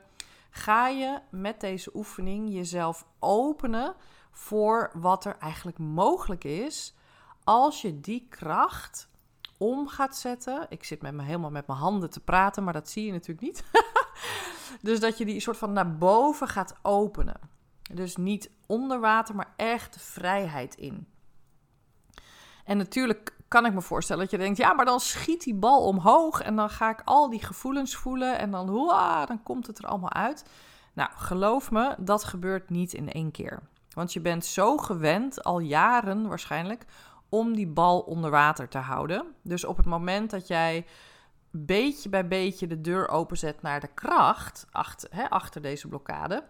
ga 0.51 0.87
je 0.87 1.19
met 1.29 1.59
deze 1.59 1.91
oefening 1.93 2.53
jezelf 2.53 3.05
openen 3.19 3.95
voor 4.31 4.91
wat 4.93 5.25
er 5.25 5.37
eigenlijk 5.37 5.77
mogelijk 5.77 6.43
is 6.43 6.95
als 7.43 7.81
je 7.81 7.99
die 7.99 8.27
kracht 8.29 9.09
om 9.57 9.87
gaat 9.87 10.17
zetten. 10.17 10.65
Ik 10.69 10.83
zit 10.83 11.01
met 11.01 11.13
me 11.13 11.23
helemaal 11.23 11.51
met 11.51 11.67
mijn 11.67 11.79
handen 11.79 12.09
te 12.09 12.19
praten, 12.19 12.63
maar 12.63 12.73
dat 12.73 12.89
zie 12.89 13.05
je 13.05 13.11
natuurlijk 13.11 13.41
niet. 13.41 13.63
dus 14.87 14.99
dat 14.99 15.17
je 15.17 15.25
die 15.25 15.39
soort 15.39 15.57
van 15.57 15.73
naar 15.73 15.97
boven 15.97 16.47
gaat 16.47 16.75
openen. 16.81 17.39
Dus 17.93 18.15
niet 18.15 18.51
onder 18.65 18.99
water, 18.99 19.35
maar 19.35 19.53
echt 19.55 19.97
vrijheid 20.01 20.75
in. 20.75 21.07
En 22.65 22.77
natuurlijk 22.77 23.35
kan 23.51 23.65
ik 23.65 23.73
me 23.73 23.81
voorstellen 23.81 24.21
dat 24.21 24.31
je 24.31 24.37
denkt, 24.37 24.57
ja, 24.57 24.73
maar 24.73 24.85
dan 24.85 24.99
schiet 24.99 25.43
die 25.43 25.55
bal 25.55 25.85
omhoog 25.85 26.41
en 26.41 26.55
dan 26.55 26.69
ga 26.69 26.89
ik 26.89 27.01
al 27.05 27.29
die 27.29 27.43
gevoelens 27.43 27.95
voelen 27.95 28.39
en 28.39 28.51
dan, 28.51 28.69
hoa, 28.69 29.25
dan 29.25 29.43
komt 29.43 29.67
het 29.67 29.77
er 29.77 29.85
allemaal 29.85 30.13
uit. 30.13 30.45
Nou, 30.93 31.09
geloof 31.15 31.71
me, 31.71 31.95
dat 31.99 32.23
gebeurt 32.23 32.69
niet 32.69 32.93
in 32.93 33.11
één 33.11 33.31
keer. 33.31 33.59
Want 33.93 34.13
je 34.13 34.21
bent 34.21 34.45
zo 34.45 34.77
gewend, 34.77 35.43
al 35.43 35.59
jaren 35.59 36.27
waarschijnlijk, 36.27 36.85
om 37.29 37.55
die 37.55 37.67
bal 37.67 37.99
onder 37.99 38.31
water 38.31 38.67
te 38.67 38.77
houden. 38.77 39.25
Dus 39.41 39.65
op 39.65 39.77
het 39.77 39.85
moment 39.85 40.29
dat 40.29 40.47
jij 40.47 40.85
beetje 41.51 42.09
bij 42.09 42.27
beetje 42.27 42.67
de 42.67 42.81
deur 42.81 43.09
openzet 43.09 43.61
naar 43.61 43.79
de 43.79 43.89
kracht 43.93 44.67
achter, 44.71 45.09
hè, 45.11 45.29
achter 45.29 45.61
deze 45.61 45.87
blokkade, 45.87 46.43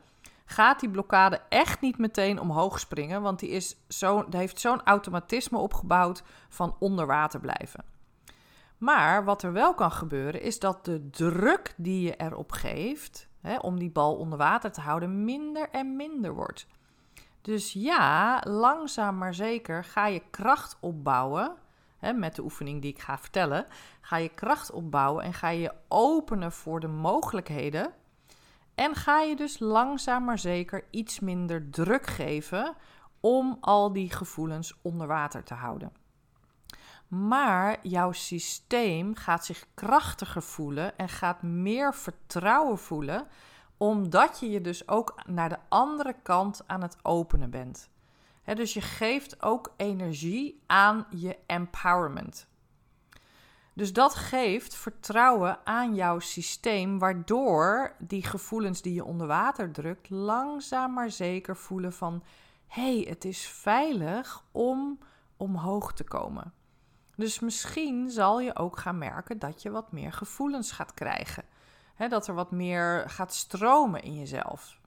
gaat 0.51 0.79
die 0.79 0.89
blokkade 0.89 1.41
echt 1.49 1.81
niet 1.81 1.97
meteen 1.97 2.39
omhoog 2.39 2.79
springen, 2.79 3.21
want 3.21 3.39
die, 3.39 3.49
is 3.49 3.75
zo, 3.87 4.25
die 4.29 4.39
heeft 4.39 4.59
zo'n 4.59 4.83
automatisme 4.83 5.57
opgebouwd 5.57 6.23
van 6.49 6.75
onder 6.79 7.05
water 7.05 7.39
blijven. 7.39 7.83
Maar 8.77 9.23
wat 9.23 9.43
er 9.43 9.53
wel 9.53 9.73
kan 9.73 9.91
gebeuren, 9.91 10.41
is 10.41 10.59
dat 10.59 10.85
de 10.85 11.09
druk 11.09 11.73
die 11.77 12.01
je 12.01 12.15
erop 12.15 12.51
geeft 12.51 13.27
hè, 13.41 13.57
om 13.57 13.79
die 13.79 13.91
bal 13.91 14.15
onder 14.15 14.37
water 14.37 14.71
te 14.71 14.81
houden, 14.81 15.23
minder 15.23 15.69
en 15.69 15.95
minder 15.95 16.33
wordt. 16.33 16.67
Dus 17.41 17.73
ja, 17.73 18.41
langzaam 18.47 19.17
maar 19.17 19.33
zeker 19.33 19.83
ga 19.83 20.07
je 20.07 20.21
kracht 20.29 20.77
opbouwen. 20.79 21.55
Hè, 21.97 22.13
met 22.13 22.35
de 22.35 22.43
oefening 22.43 22.81
die 22.81 22.91
ik 22.91 22.99
ga 22.99 23.17
vertellen, 23.17 23.65
ga 24.01 24.17
je 24.17 24.29
kracht 24.29 24.71
opbouwen 24.71 25.23
en 25.23 25.33
ga 25.33 25.49
je 25.49 25.73
openen 25.87 26.51
voor 26.51 26.79
de 26.79 26.87
mogelijkheden. 26.87 27.93
En 28.81 28.95
ga 28.95 29.19
je 29.19 29.35
dus 29.35 29.59
langzaam 29.59 30.23
maar 30.23 30.39
zeker 30.39 30.83
iets 30.89 31.19
minder 31.19 31.69
druk 31.69 32.05
geven 32.05 32.75
om 33.19 33.57
al 33.59 33.93
die 33.93 34.11
gevoelens 34.11 34.79
onder 34.81 35.07
water 35.07 35.43
te 35.43 35.53
houden. 35.53 35.91
Maar 37.07 37.87
jouw 37.87 38.11
systeem 38.11 39.15
gaat 39.15 39.45
zich 39.45 39.65
krachtiger 39.73 40.41
voelen 40.41 40.97
en 40.97 41.09
gaat 41.09 41.41
meer 41.41 41.95
vertrouwen 41.95 42.77
voelen 42.77 43.27
omdat 43.77 44.39
je 44.39 44.49
je 44.49 44.61
dus 44.61 44.87
ook 44.87 45.21
naar 45.25 45.49
de 45.49 45.59
andere 45.69 46.15
kant 46.23 46.61
aan 46.67 46.81
het 46.81 46.97
openen 47.01 47.49
bent. 47.49 47.89
dus 48.43 48.73
je 48.73 48.81
geeft 48.81 49.43
ook 49.43 49.73
energie 49.77 50.63
aan 50.67 51.05
je 51.09 51.37
empowerment. 51.45 52.47
Dus 53.73 53.93
dat 53.93 54.15
geeft 54.15 54.75
vertrouwen 54.75 55.59
aan 55.63 55.95
jouw 55.95 56.19
systeem, 56.19 56.99
waardoor 56.99 57.95
die 57.99 58.23
gevoelens 58.23 58.81
die 58.81 58.93
je 58.93 59.03
onder 59.03 59.27
water 59.27 59.71
drukt, 59.71 60.09
langzaam 60.09 60.93
maar 60.93 61.11
zeker 61.11 61.57
voelen 61.57 61.93
van: 61.93 62.23
hé, 62.67 62.95
hey, 62.95 63.05
het 63.09 63.25
is 63.25 63.47
veilig 63.47 64.43
om 64.51 64.99
omhoog 65.37 65.93
te 65.93 66.03
komen. 66.03 66.53
Dus 67.15 67.39
misschien 67.39 68.09
zal 68.09 68.39
je 68.39 68.55
ook 68.55 68.77
gaan 68.77 68.97
merken 68.97 69.39
dat 69.39 69.61
je 69.61 69.71
wat 69.71 69.91
meer 69.91 70.13
gevoelens 70.13 70.71
gaat 70.71 70.93
krijgen 70.93 71.43
dat 72.09 72.27
er 72.27 72.33
wat 72.33 72.51
meer 72.51 73.09
gaat 73.09 73.33
stromen 73.33 74.03
in 74.03 74.15
jezelf. 74.15 74.79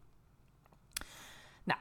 Nou, 1.64 1.80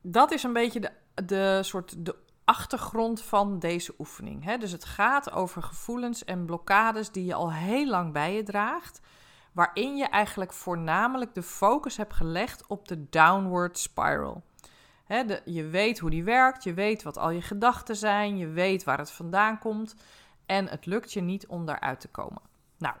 dat 0.00 0.30
is 0.30 0.42
een 0.42 0.52
beetje 0.52 0.80
de, 0.80 0.92
de 1.24 1.60
soort 1.62 2.04
de 2.04 2.16
achtergrond 2.50 3.22
van 3.22 3.58
deze 3.58 3.94
oefening. 3.98 4.56
Dus 4.56 4.72
het 4.72 4.84
gaat 4.84 5.32
over 5.32 5.62
gevoelens 5.62 6.24
en 6.24 6.44
blokkades 6.44 7.10
die 7.10 7.24
je 7.24 7.34
al 7.34 7.52
heel 7.52 7.86
lang 7.86 8.12
bij 8.12 8.34
je 8.34 8.42
draagt. 8.42 9.00
Waarin 9.52 9.96
je 9.96 10.04
eigenlijk 10.04 10.52
voornamelijk 10.52 11.34
de 11.34 11.42
focus 11.42 11.96
hebt 11.96 12.14
gelegd 12.14 12.66
op 12.66 12.88
de 12.88 13.08
downward 13.08 13.78
spiral. 13.78 14.42
je 15.44 15.66
weet 15.66 15.98
hoe 15.98 16.10
die 16.10 16.24
werkt, 16.24 16.64
je 16.64 16.74
weet 16.74 17.02
wat 17.02 17.18
al 17.18 17.30
je 17.30 17.42
gedachten 17.42 17.96
zijn, 17.96 18.36
je 18.36 18.48
weet 18.48 18.84
waar 18.84 18.98
het 18.98 19.10
vandaan 19.10 19.58
komt. 19.58 19.94
En 20.46 20.68
het 20.68 20.86
lukt 20.86 21.12
je 21.12 21.20
niet 21.20 21.46
om 21.46 21.66
daaruit 21.66 22.00
te 22.00 22.08
komen. 22.08 22.42
Nou, 22.78 22.94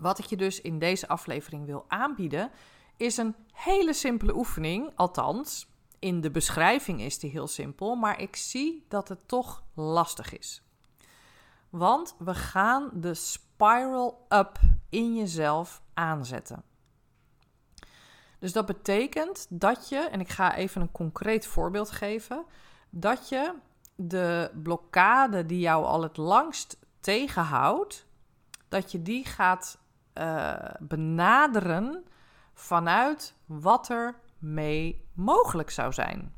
wat 0.00 0.18
ik 0.18 0.24
je 0.24 0.36
dus 0.36 0.60
in 0.60 0.78
deze 0.78 1.08
aflevering 1.08 1.66
wil 1.66 1.84
aanbieden, 1.88 2.50
is 2.96 3.16
een 3.16 3.34
hele 3.52 3.92
simpele 3.92 4.36
oefening. 4.36 4.92
Althans, 4.94 5.68
in 6.00 6.20
de 6.20 6.30
beschrijving 6.30 7.00
is 7.00 7.18
die 7.18 7.30
heel 7.30 7.46
simpel, 7.46 7.94
maar 7.94 8.20
ik 8.20 8.36
zie 8.36 8.84
dat 8.88 9.08
het 9.08 9.28
toch 9.28 9.62
lastig 9.74 10.38
is. 10.38 10.62
Want 11.68 12.14
we 12.18 12.34
gaan 12.34 12.90
de 12.92 13.14
spiral 13.14 14.26
up 14.28 14.58
in 14.88 15.16
jezelf 15.16 15.82
aanzetten. 15.94 16.62
Dus 18.38 18.52
dat 18.52 18.66
betekent 18.66 19.46
dat 19.48 19.88
je, 19.88 19.98
en 19.98 20.20
ik 20.20 20.28
ga 20.28 20.54
even 20.54 20.80
een 20.80 20.92
concreet 20.92 21.46
voorbeeld 21.46 21.90
geven, 21.90 22.44
dat 22.90 23.28
je 23.28 23.54
de 23.94 24.50
blokkade 24.62 25.46
die 25.46 25.60
jou 25.60 25.84
al 25.84 26.02
het 26.02 26.16
langst 26.16 26.78
tegenhoudt, 27.00 28.06
dat 28.68 28.92
je 28.92 29.02
die 29.02 29.24
gaat 29.24 29.78
uh, 30.14 30.54
benaderen 30.78 32.04
vanuit 32.54 33.34
wat 33.46 33.88
er 33.88 34.14
mee 34.40 35.08
mogelijk 35.12 35.70
zou 35.70 35.92
zijn. 35.92 36.34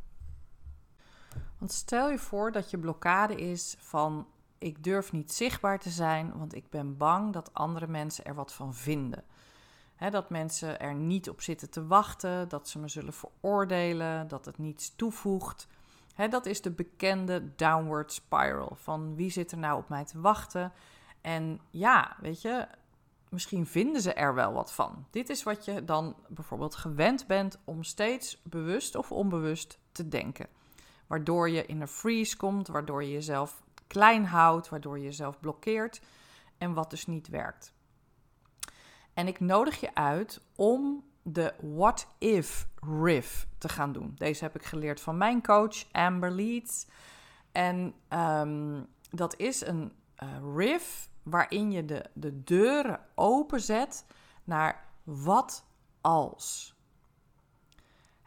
Want 1.58 1.72
stel 1.72 2.10
je 2.10 2.18
voor 2.18 2.52
dat 2.52 2.70
je 2.70 2.78
blokkade 2.78 3.34
is 3.34 3.76
van 3.78 4.26
ik 4.58 4.84
durf 4.84 5.12
niet 5.12 5.32
zichtbaar 5.32 5.78
te 5.78 5.90
zijn, 5.90 6.38
want 6.38 6.54
ik 6.54 6.70
ben 6.70 6.96
bang 6.96 7.32
dat 7.32 7.54
andere 7.54 7.86
mensen 7.86 8.24
er 8.24 8.34
wat 8.34 8.52
van 8.52 8.74
vinden. 8.74 9.24
dat 10.10 10.30
mensen 10.30 10.80
er 10.80 10.94
niet 10.94 11.28
op 11.28 11.40
zitten 11.40 11.70
te 11.70 11.86
wachten, 11.86 12.48
dat 12.48 12.68
ze 12.68 12.78
me 12.78 12.88
zullen 12.88 13.12
veroordelen, 13.12 14.28
dat 14.28 14.44
het 14.44 14.58
niets 14.58 14.96
toevoegt. 14.96 15.66
dat 16.30 16.46
is 16.46 16.62
de 16.62 16.70
bekende 16.70 17.54
downward 17.54 18.12
spiral 18.12 18.76
van 18.80 19.14
wie 19.14 19.30
zit 19.30 19.52
er 19.52 19.58
nou 19.58 19.78
op 19.78 19.88
mij 19.88 20.04
te 20.04 20.20
wachten. 20.20 20.72
En 21.20 21.60
ja, 21.70 22.16
weet 22.20 22.42
je, 22.42 22.66
misschien 23.32 23.66
vinden 23.66 24.02
ze 24.02 24.12
er 24.12 24.34
wel 24.34 24.52
wat 24.52 24.72
van. 24.72 25.06
Dit 25.10 25.28
is 25.28 25.42
wat 25.42 25.64
je 25.64 25.84
dan 25.84 26.16
bijvoorbeeld 26.28 26.74
gewend 26.74 27.26
bent 27.26 27.58
om 27.64 27.82
steeds 27.82 28.40
bewust 28.42 28.94
of 28.94 29.12
onbewust 29.12 29.78
te 29.92 30.08
denken. 30.08 30.46
Waardoor 31.06 31.50
je 31.50 31.66
in 31.66 31.80
een 31.80 31.88
freeze 31.88 32.36
komt, 32.36 32.68
waardoor 32.68 33.02
je 33.02 33.10
jezelf 33.10 33.62
klein 33.86 34.24
houdt, 34.24 34.68
waardoor 34.68 34.98
je 34.98 35.04
jezelf 35.04 35.40
blokkeert 35.40 36.00
en 36.58 36.74
wat 36.74 36.90
dus 36.90 37.06
niet 37.06 37.28
werkt. 37.28 37.74
En 39.14 39.26
ik 39.26 39.40
nodig 39.40 39.80
je 39.80 39.94
uit 39.94 40.40
om 40.56 41.04
de 41.22 41.54
What 41.60 42.06
If 42.18 42.66
Riff 43.02 43.46
te 43.58 43.68
gaan 43.68 43.92
doen. 43.92 44.12
Deze 44.16 44.44
heb 44.44 44.54
ik 44.54 44.64
geleerd 44.64 45.00
van 45.00 45.16
mijn 45.16 45.42
coach 45.42 45.92
Amber 45.92 46.30
Leeds. 46.30 46.86
En 47.52 47.94
um, 48.08 48.86
dat 49.10 49.36
is 49.36 49.66
een 49.66 49.92
uh, 50.22 50.56
riff 50.56 51.10
waarin 51.22 51.70
je 51.70 51.84
de, 51.84 52.04
de 52.12 52.44
deuren 52.44 53.00
openzet 53.14 54.04
naar 54.44 54.84
wat 55.02 55.64
als. 56.00 56.74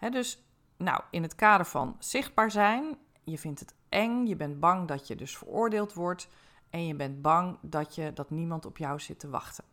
dus 0.10 0.44
nou, 0.78 1.02
in 1.10 1.22
het 1.22 1.36
kader 1.36 1.66
van 1.66 1.96
zichtbaar 2.00 2.52
zijn, 2.52 2.98
je 3.24 3.38
vindt 3.38 3.60
het 3.60 3.76
eng, 3.90 4.26
je 4.26 4.36
bent 4.36 4.60
bang 4.60 4.88
dat 4.88 5.08
je 5.08 5.16
dus 5.16 5.38
veroordeeld 5.38 5.94
wordt 5.94 6.28
en 6.70 6.88
je 6.88 6.96
bent 6.96 7.22
bang 7.22 7.58
dat, 7.62 7.96
je, 7.96 8.14
dat 8.14 8.30
niemand 8.30 8.66
op 8.66 8.78
jou 8.78 9.00
zit 9.00 9.20
te 9.20 9.30
wachten. 9.30 9.64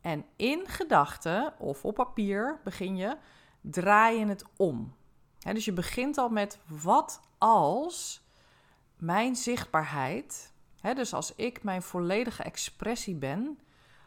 En 0.00 0.24
in 0.36 0.66
gedachten 0.66 1.54
of 1.58 1.84
op 1.84 1.94
papier 1.94 2.60
begin 2.64 2.96
je, 2.96 3.16
draai 3.60 4.18
je 4.18 4.26
het 4.26 4.44
om. 4.56 4.94
dus 5.38 5.64
je 5.64 5.72
begint 5.72 6.18
al 6.18 6.28
met 6.28 6.58
wat 6.66 7.20
als 7.38 8.26
mijn 8.96 9.36
zichtbaarheid 9.36 10.52
dus 10.82 11.14
als 11.14 11.34
ik 11.34 11.62
mijn 11.62 11.82
volledige 11.82 12.42
expressie 12.42 13.14
ben, 13.14 13.58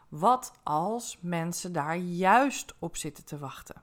wat 0.08 0.52
als 0.62 1.18
mensen 1.20 1.72
daar 1.72 1.96
juist 1.96 2.74
op 2.78 2.96
zitten 2.96 3.24
te 3.24 3.38
wachten? 3.38 3.82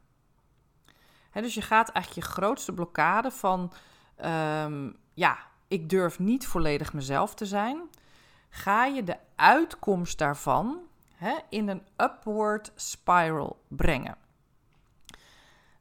dus 1.34 1.54
je 1.54 1.62
gaat 1.62 1.90
eigenlijk 1.90 2.26
je 2.26 2.34
grootste 2.34 2.74
blokkade 2.74 3.32
van, 3.32 3.74
ehm, 4.16 4.92
ja, 5.14 5.38
ik 5.68 5.90
durf 5.90 6.20
niet 6.20 6.48
volledig 6.48 6.94
mezelf 6.94 7.36
te 7.36 7.46
zijn, 7.46 7.90
ga 8.50 8.86
je 8.86 9.04
de 9.04 9.18
uitkomst 9.36 10.18
daarvan 10.18 10.80
in 11.50 11.68
een 11.68 11.88
upward 11.98 12.72
spiral 12.76 13.62
brengen. 13.68 14.18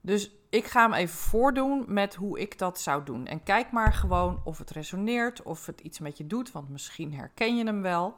Dus 0.00 0.30
ik 0.48 0.66
ga 0.66 0.82
hem 0.82 0.92
even 0.92 1.18
voordoen 1.18 1.84
met 1.86 2.14
hoe 2.14 2.40
ik 2.40 2.58
dat 2.58 2.80
zou 2.80 3.04
doen. 3.04 3.26
En 3.26 3.42
kijk 3.42 3.70
maar 3.70 3.92
gewoon 3.92 4.40
of 4.44 4.58
het 4.58 4.70
resoneert, 4.70 5.42
of 5.42 5.66
het 5.66 5.80
iets 5.80 5.98
met 5.98 6.18
je 6.18 6.26
doet, 6.26 6.52
want 6.52 6.68
misschien 6.68 7.14
herken 7.14 7.56
je 7.56 7.64
hem 7.64 7.82
wel. 7.82 8.16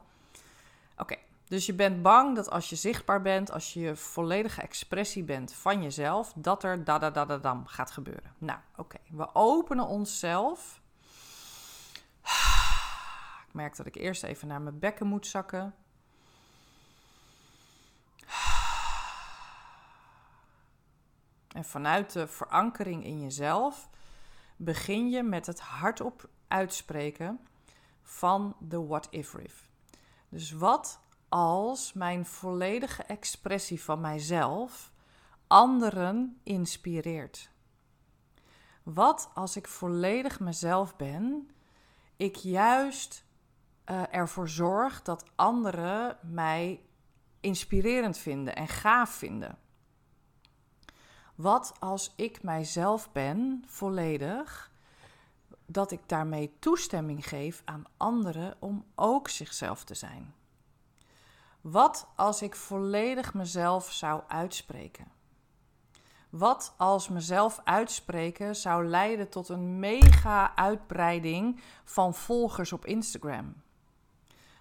Oké, 0.97 1.17
dus 1.45 1.67
je 1.67 1.75
bent 1.75 2.03
bang 2.03 2.37
dat 2.37 2.51
als 2.51 2.69
je 2.69 2.77
zichtbaar 2.77 3.23
bent, 3.23 3.51
als 3.51 3.73
je 3.73 3.97
volledige 3.97 4.61
expressie 4.61 5.23
bent 5.25 5.53
van 5.53 5.83
jezelf, 5.83 6.33
dat 6.37 6.63
er 6.63 6.85
da 6.85 6.99
da 6.99 7.25
da 7.25 7.63
gaat 7.65 7.91
gebeuren. 7.91 8.35
Nou, 8.39 8.59
oké, 8.77 8.99
we 9.11 9.35
openen 9.35 9.87
onszelf. 9.87 10.81
Ik 13.49 13.57
merk 13.57 13.77
dat 13.77 13.87
ik 13.87 13.95
eerst 13.95 14.23
even 14.23 14.49
naar 14.49 14.61
mijn 14.61 14.79
bekken 14.79 15.07
moet 15.07 15.27
zakken. 15.27 15.75
En 21.55 21.65
vanuit 21.65 22.13
de 22.13 22.27
verankering 22.27 23.05
in 23.05 23.21
jezelf 23.21 23.89
begin 24.57 25.11
je 25.11 25.23
met 25.23 25.47
het 25.47 25.61
hardop 25.61 26.29
uitspreken 26.49 27.41
van 28.03 28.57
de 28.59 28.87
what 28.87 29.07
if 29.11 29.35
riff. 29.35 29.69
Dus 30.29 30.53
wat 30.53 31.01
als 31.29 31.93
mijn 31.93 32.27
volledige 32.27 33.03
expressie 33.03 33.83
van 33.83 34.01
mijzelf 34.01 34.93
anderen 35.47 36.41
inspireert? 36.43 37.51
Wat 38.83 39.31
als 39.35 39.57
ik 39.57 39.69
volledig 39.69 40.41
mezelf 40.41 40.97
ben, 40.97 41.51
ik 42.17 42.37
juist 42.37 43.25
uh, 43.91 44.03
ervoor 44.15 44.49
zorg 44.49 45.03
dat 45.03 45.25
anderen 45.35 46.19
mij 46.23 46.81
inspirerend 47.41 48.19
vinden 48.19 48.57
en 48.57 48.69
gaaf 48.69 49.11
vinden? 49.11 49.59
Wat 51.41 51.73
als 51.79 52.13
ik 52.17 52.43
mijzelf 52.43 53.13
ben, 53.13 53.65
volledig, 53.67 54.71
dat 55.67 55.91
ik 55.91 56.01
daarmee 56.07 56.57
toestemming 56.59 57.29
geef 57.29 57.63
aan 57.65 57.85
anderen 57.97 58.57
om 58.59 58.85
ook 58.95 59.29
zichzelf 59.29 59.85
te 59.85 59.95
zijn? 59.95 60.35
Wat 61.61 62.07
als 62.17 62.43
ik 62.43 62.55
volledig 62.55 63.35
mezelf 63.35 63.93
zou 63.93 64.23
uitspreken? 64.29 65.07
Wat 66.31 66.75
als 66.77 67.09
mezelf 67.09 67.61
uitspreken 67.65 68.57
zou 68.57 68.87
leiden 68.87 69.29
tot 69.29 69.49
een 69.49 69.79
mega 69.79 70.57
uitbreiding 70.57 71.61
van 71.85 72.15
volgers 72.15 72.73
op 72.73 72.87
Instagram? 72.87 73.55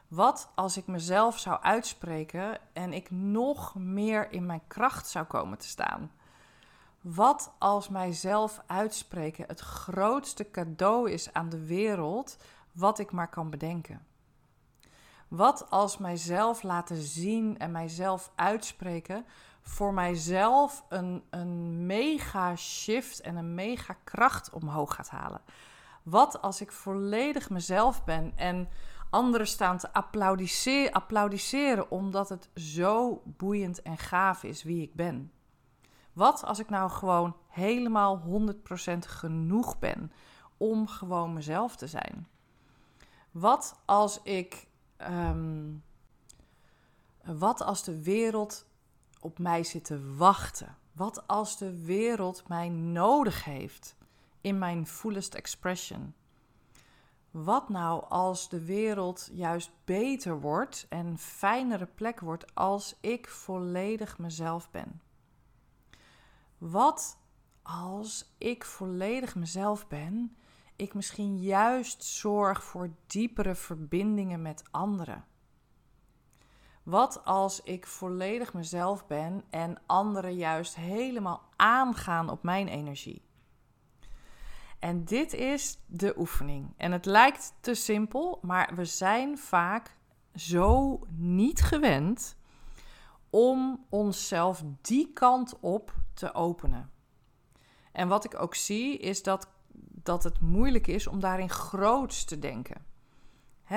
Wat 0.08 0.50
als 0.56 0.78
ik 0.78 0.88
mezelf 0.88 1.40
zou 1.40 1.62
uitspreken 1.62 2.60
en 2.74 2.94
ik 2.94 3.12
nog 3.12 3.76
meer 3.76 4.32
in 4.32 4.46
mijn 4.46 4.68
kracht 4.68 5.08
zou 5.08 5.26
komen 5.26 5.58
te 5.58 5.68
staan? 5.68 6.12
Wat 7.02 7.54
als 7.60 7.90
mijzelf 7.90 8.62
uitspreken 8.68 9.46
het 9.48 9.60
grootste 9.60 10.52
cadeau 10.52 11.12
is 11.12 11.34
aan 11.34 11.50
de 11.50 11.66
wereld 11.66 12.38
wat 12.72 13.00
ik 13.00 13.12
maar 13.12 13.30
kan 13.30 13.50
bedenken? 13.50 14.06
Wat 15.28 15.70
als 15.70 15.98
mijzelf 15.98 16.64
laten 16.64 16.98
zien 16.98 17.58
en 17.58 17.72
mijzelf 17.72 18.32
uitspreken 18.36 19.26
voor 19.62 19.94
mijzelf 19.94 20.86
een, 20.90 21.24
een 21.30 21.86
mega 21.86 22.56
shift 22.56 23.22
en 23.22 23.36
een 23.36 23.54
mega 23.54 23.96
kracht 24.04 24.50
omhoog 24.50 24.96
gaat 24.96 25.10
halen? 25.10 25.42
Wat 26.04 26.42
als 26.42 26.62
ik 26.62 26.72
volledig 26.72 27.50
mezelf 27.50 28.04
ben 28.04 28.32
en 28.36 28.70
anderen 29.10 29.48
staan 29.48 29.78
te 29.78 29.94
applaudisseren, 29.94 30.92
applaudisseren 30.92 31.92
omdat 31.92 32.30
het 32.30 32.50
zo 32.54 33.22
boeiend 33.26 33.82
en 33.82 33.98
gaaf 33.98 34.44
is 34.44 34.64
wie 34.64 34.82
ik 34.82 34.96
ben? 34.96 35.32
Wat 36.20 36.44
als 36.44 36.60
ik 36.60 36.70
nou 36.70 36.90
gewoon 36.90 37.36
helemaal 37.48 38.22
100% 38.22 38.98
genoeg 39.00 39.80
ben 39.80 40.12
om 40.58 40.88
gewoon 40.88 41.34
mezelf 41.34 41.76
te 41.76 41.88
zijn? 41.88 42.28
Wat 43.32 43.80
als 43.86 44.22
ik. 44.22 44.68
Ehm, 44.98 45.72
wat 47.24 47.62
als 47.62 47.84
de 47.84 48.04
wereld 48.04 48.66
op 49.20 49.40
mij 49.40 49.64
zit 49.64 49.86
te 49.86 50.16
wachten? 50.16 50.78
Wat 50.92 51.28
als 51.28 51.58
de 51.58 51.84
wereld 51.86 52.48
mij 52.48 52.70
nodig 52.70 53.44
heeft 53.44 53.96
in 54.42 54.58
mijn 54.58 54.88
fullest 54.88 55.34
expression? 55.34 56.14
Wat 57.32 57.70
nou 57.70 58.04
als 58.10 58.50
de 58.50 58.66
wereld 58.66 59.30
juist 59.32 59.72
beter 59.86 60.42
wordt 60.42 60.86
en 60.90 61.18
fijnere 61.18 61.86
plek 61.86 62.20
wordt 62.20 62.56
als 62.56 62.96
ik 63.02 63.28
volledig 63.28 64.18
mezelf 64.18 64.70
ben? 64.72 65.02
Wat 66.60 67.18
als 67.62 68.36
ik 68.38 68.66
volledig 68.66 69.36
mezelf 69.36 69.88
ben, 69.88 70.38
ik 70.76 70.94
misschien 70.94 71.38
juist 71.38 72.04
zorg 72.04 72.64
voor 72.64 72.90
diepere 73.08 73.56
verbindingen 73.56 74.42
met 74.42 74.64
anderen? 74.72 75.26
Wat 76.84 77.26
als 77.26 77.62
ik 77.62 77.86
volledig 77.86 78.54
mezelf 78.54 79.08
ben 79.08 79.44
en 79.50 79.82
anderen 79.86 80.36
juist 80.36 80.76
helemaal 80.76 81.44
aangaan 81.56 82.30
op 82.30 82.44
mijn 82.44 82.68
energie? 82.68 83.22
En 84.80 85.06
dit 85.06 85.34
is 85.34 85.80
de 85.86 86.14
oefening. 86.18 86.74
En 86.78 86.92
het 86.92 87.06
lijkt 87.06 87.54
te 87.60 87.74
simpel, 87.74 88.40
maar 88.42 88.76
we 88.76 88.86
zijn 88.86 89.38
vaak 89.38 89.96
zo 90.36 91.00
niet 91.16 91.62
gewend 91.62 92.38
om 93.30 93.86
onszelf 93.90 94.64
die 94.82 95.14
kant 95.14 95.60
op 95.60 95.94
te 96.14 96.34
openen. 96.34 96.92
En 97.92 98.08
wat 98.08 98.26
ik 98.26 98.42
ook 98.42 98.56
zie 98.56 98.98
is 98.98 99.24
dat, 99.24 99.48
dat 100.04 100.24
het 100.24 100.42
moeilijk 100.42 100.88
is 100.88 101.08
om 101.08 101.20
daarin 101.20 101.50
groots 101.50 102.24
te 102.24 102.40
denken. 102.40 102.86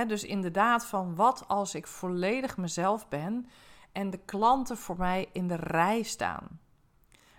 dus 0.07 0.25
inderdaad, 0.25 0.87
van 0.87 1.15
wat 1.15 1.49
als 1.49 1.75
ik 1.75 1.87
volledig 1.87 2.57
mezelf 2.57 3.09
ben 3.09 3.47
en 3.93 4.11
de 4.11 4.19
klanten 4.19 4.77
voor 4.77 4.97
mij 4.97 5.29
in 5.33 5.49
de 5.49 5.57
rij 5.57 6.03
staan? 6.03 6.61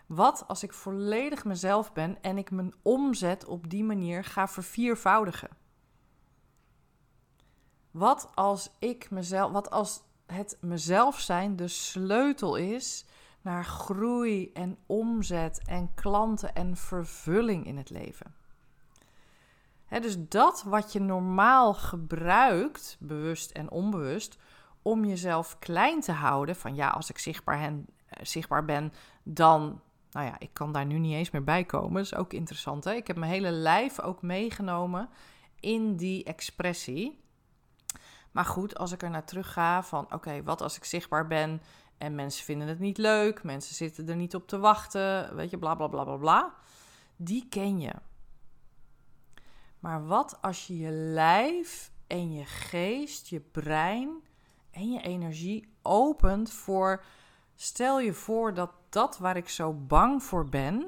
Wat 0.06 0.47
als 0.47 0.63
ik 0.63 0.73
volledig 0.73 1.45
mezelf 1.45 1.93
ben 1.93 2.21
en 2.21 2.38
ik 2.38 2.52
mijn 2.52 2.73
omzet 2.82 3.45
op 3.45 3.69
die 3.69 3.84
manier 3.84 4.23
ga 4.23 4.47
verviervoudigen? 4.47 5.49
Wat 7.91 8.32
als 8.36 8.71
ik 8.80 9.10
mezelf, 9.12 9.52
wat 9.52 9.69
als 9.69 10.04
het 10.34 10.58
mezelf 10.62 11.19
zijn 11.19 11.56
de 11.56 11.67
sleutel 11.67 12.56
is 12.56 13.06
naar 13.41 13.65
groei 13.65 14.52
en 14.54 14.78
omzet 14.86 15.62
en 15.65 15.93
klanten 15.93 16.56
en 16.56 16.78
vervulling 16.78 17.65
in 17.65 17.78
het 17.78 17.89
leven. 17.89 18.36
dus 19.89 20.15
dat 20.28 20.63
wat 20.63 20.93
je 20.93 21.00
normaal 21.00 21.74
gebruikt, 21.74 22.98
bewust 23.00 23.52
en 23.52 23.72
onbewust, 23.72 24.38
om 24.82 25.06
jezelf 25.06 25.60
klein 25.60 26.02
te 26.02 26.12
houden, 26.12 26.56
van 26.56 26.76
ja, 26.76 26.89
als 26.89 27.10
ik 27.10 27.17
zichtbaar, 27.17 27.60
hen, 27.60 27.86
eh, 28.08 28.26
zichtbaar 28.26 28.65
ben, 28.65 28.93
dan, 29.24 29.82
nou 30.12 30.26
ja, 30.26 30.36
ik 30.39 30.50
kan 30.54 30.72
daar 30.72 30.86
nu 30.86 30.98
niet 30.98 31.13
eens 31.13 31.32
meer 31.32 31.43
bij 31.43 31.63
komen. 31.63 31.93
Dat 31.93 32.04
is 32.04 32.15
ook 32.15 32.34
interessant. 32.34 32.84
Hè? 32.84 32.93
Ik 32.93 33.08
heb 33.08 33.15
mijn 33.15 33.32
hele 33.32 33.52
lijf 33.52 34.00
ook 34.00 34.22
meegenomen 34.22 35.10
in 35.60 35.96
die 35.96 36.24
expressie. 36.24 37.23
Maar 38.34 38.46
goed, 38.46 38.78
als 38.78 38.91
ik 38.91 39.02
er 39.02 39.10
naar 39.10 39.26
terug 39.26 39.54
ga 39.54 39.84
van 39.84 40.13
oké, 40.13 40.43
wat 40.43 40.62
als 40.62 40.78
ik 40.78 40.84
zichtbaar 40.84 41.28
ben 41.28 41.62
en 41.98 42.15
mensen 42.15 42.46
vinden 42.46 42.67
het 42.67 42.80
niet 42.80 42.98
leuk, 42.98 43.43
mensen 43.43 43.76
zitten 43.76 44.10
er 44.10 44.15
niet 44.15 44.36
op 44.36 44.48
te 44.48 44.60
wachten, 44.60 45.36
weet 45.36 45.50
je, 45.50 45.58
bla 45.58 45.76
bla 45.76 45.88
bla 45.88 46.04
bla 46.04 46.15
bla. 46.15 46.54
Die 47.15 47.48
ken 47.50 47.80
je. 47.80 47.93
Maar 49.80 50.06
wat 50.08 50.38
als 50.41 50.67
je 50.67 50.78
je 50.78 50.89
lijf 50.91 51.91
en 52.08 52.34
je 52.34 52.46
geest, 52.46 53.28
je 53.28 53.39
brein 53.39 54.24
en 54.72 54.91
je 54.91 55.02
energie 55.02 55.74
opent 55.82 56.52
voor. 56.52 57.04
Stel 57.56 58.00
je 58.00 58.13
voor 58.13 58.54
dat 58.54 58.72
dat 58.89 59.17
waar 59.17 59.38
ik 59.38 59.50
zo 59.50 59.74
bang 59.74 60.24
voor 60.24 60.50
ben, 60.50 60.86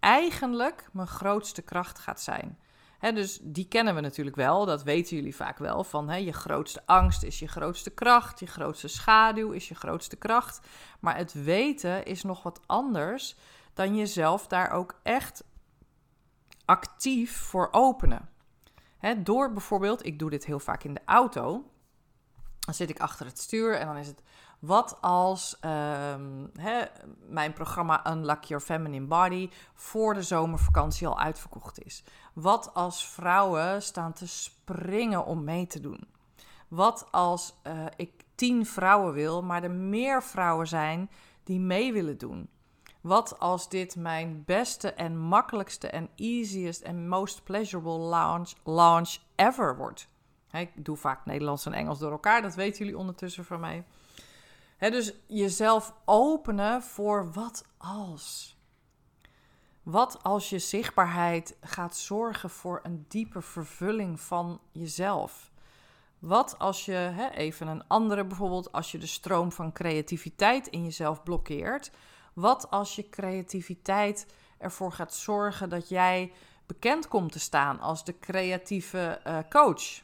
eigenlijk 0.00 0.88
mijn 0.92 1.08
grootste 1.08 1.62
kracht 1.62 1.98
gaat 1.98 2.20
zijn 2.20 2.58
dus 3.00 3.38
die 3.42 3.68
kennen 3.68 3.94
we 3.94 4.00
natuurlijk 4.00 4.36
wel, 4.36 4.64
dat 4.64 4.82
weten 4.82 5.16
jullie 5.16 5.36
vaak 5.36 5.58
wel. 5.58 5.84
Van 5.84 6.24
je 6.24 6.32
grootste 6.32 6.82
angst 6.86 7.22
is 7.22 7.38
je 7.38 7.48
grootste 7.48 7.90
kracht, 7.90 8.40
je 8.40 8.46
grootste 8.46 8.88
schaduw 8.88 9.50
is 9.50 9.68
je 9.68 9.74
grootste 9.74 10.16
kracht. 10.16 10.60
Maar 11.00 11.16
het 11.16 11.32
weten 11.32 12.04
is 12.04 12.22
nog 12.22 12.42
wat 12.42 12.60
anders 12.66 13.36
dan 13.74 13.96
jezelf 13.96 14.46
daar 14.46 14.70
ook 14.70 15.00
echt 15.02 15.44
actief 16.64 17.36
voor 17.36 17.68
openen. 17.70 18.28
door 19.16 19.52
bijvoorbeeld, 19.52 20.06
ik 20.06 20.18
doe 20.18 20.30
dit 20.30 20.44
heel 20.44 20.60
vaak 20.60 20.84
in 20.84 20.94
de 20.94 21.02
auto. 21.04 21.64
Dan 22.60 22.74
zit 22.74 22.90
ik 22.90 23.00
achter 23.00 23.26
het 23.26 23.38
stuur 23.38 23.76
en 23.76 23.86
dan 23.86 23.96
is 23.96 24.06
het 24.06 24.22
wat 24.60 24.98
als 25.00 25.58
ehm, 25.60 26.46
mijn 27.28 27.52
programma 27.52 28.10
Unlock 28.12 28.44
Your 28.44 28.64
Feminine 28.64 29.06
Body 29.06 29.50
voor 29.74 30.14
de 30.14 30.22
zomervakantie 30.22 31.06
al 31.06 31.18
uitverkocht 31.18 31.84
is? 31.84 32.04
Wat 32.40 32.74
als 32.74 33.06
vrouwen 33.06 33.82
staan 33.82 34.12
te 34.12 34.28
springen 34.28 35.24
om 35.24 35.44
mee 35.44 35.66
te 35.66 35.80
doen? 35.80 36.08
Wat 36.68 37.08
als 37.10 37.54
uh, 37.66 37.86
ik 37.96 38.24
tien 38.34 38.66
vrouwen 38.66 39.12
wil, 39.12 39.42
maar 39.42 39.62
er 39.62 39.70
meer 39.70 40.22
vrouwen 40.22 40.66
zijn 40.66 41.10
die 41.44 41.60
mee 41.60 41.92
willen 41.92 42.18
doen? 42.18 42.48
Wat 43.00 43.38
als 43.38 43.68
dit 43.68 43.96
mijn 43.96 44.42
beste 44.46 44.92
en 44.92 45.18
makkelijkste 45.18 45.88
en 45.88 46.08
easiest 46.14 46.82
en 46.82 47.08
most 47.08 47.44
pleasurable 47.44 47.98
launch, 47.98 48.52
launch 48.64 49.16
ever 49.34 49.76
wordt? 49.76 50.08
ik 50.52 50.84
doe 50.84 50.96
vaak 50.96 51.26
Nederlands 51.26 51.66
en 51.66 51.72
Engels 51.72 51.98
door 51.98 52.10
elkaar, 52.10 52.42
dat 52.42 52.54
weten 52.54 52.78
jullie 52.78 52.98
ondertussen 52.98 53.44
van 53.44 53.60
mij. 53.60 53.84
dus 54.78 55.14
jezelf 55.26 55.94
openen 56.04 56.82
voor 56.82 57.32
wat 57.32 57.64
als. 57.76 58.58
Wat 59.82 60.22
als 60.22 60.50
je 60.50 60.58
zichtbaarheid 60.58 61.56
gaat 61.60 61.96
zorgen 61.96 62.50
voor 62.50 62.80
een 62.82 63.04
diepe 63.08 63.42
vervulling 63.42 64.20
van 64.20 64.60
jezelf? 64.72 65.50
Wat 66.18 66.58
als 66.58 66.84
je, 66.84 67.30
even 67.34 67.66
een 67.66 67.86
andere 67.86 68.24
bijvoorbeeld, 68.24 68.72
als 68.72 68.92
je 68.92 68.98
de 68.98 69.06
stroom 69.06 69.52
van 69.52 69.72
creativiteit 69.72 70.66
in 70.66 70.84
jezelf 70.84 71.22
blokkeert? 71.22 71.90
Wat 72.34 72.70
als 72.70 72.94
je 72.94 73.08
creativiteit 73.08 74.26
ervoor 74.58 74.92
gaat 74.92 75.14
zorgen 75.14 75.68
dat 75.68 75.88
jij 75.88 76.32
bekend 76.66 77.08
komt 77.08 77.32
te 77.32 77.40
staan 77.40 77.80
als 77.80 78.04
de 78.04 78.18
creatieve 78.18 79.20
uh, 79.26 79.38
coach? 79.48 80.02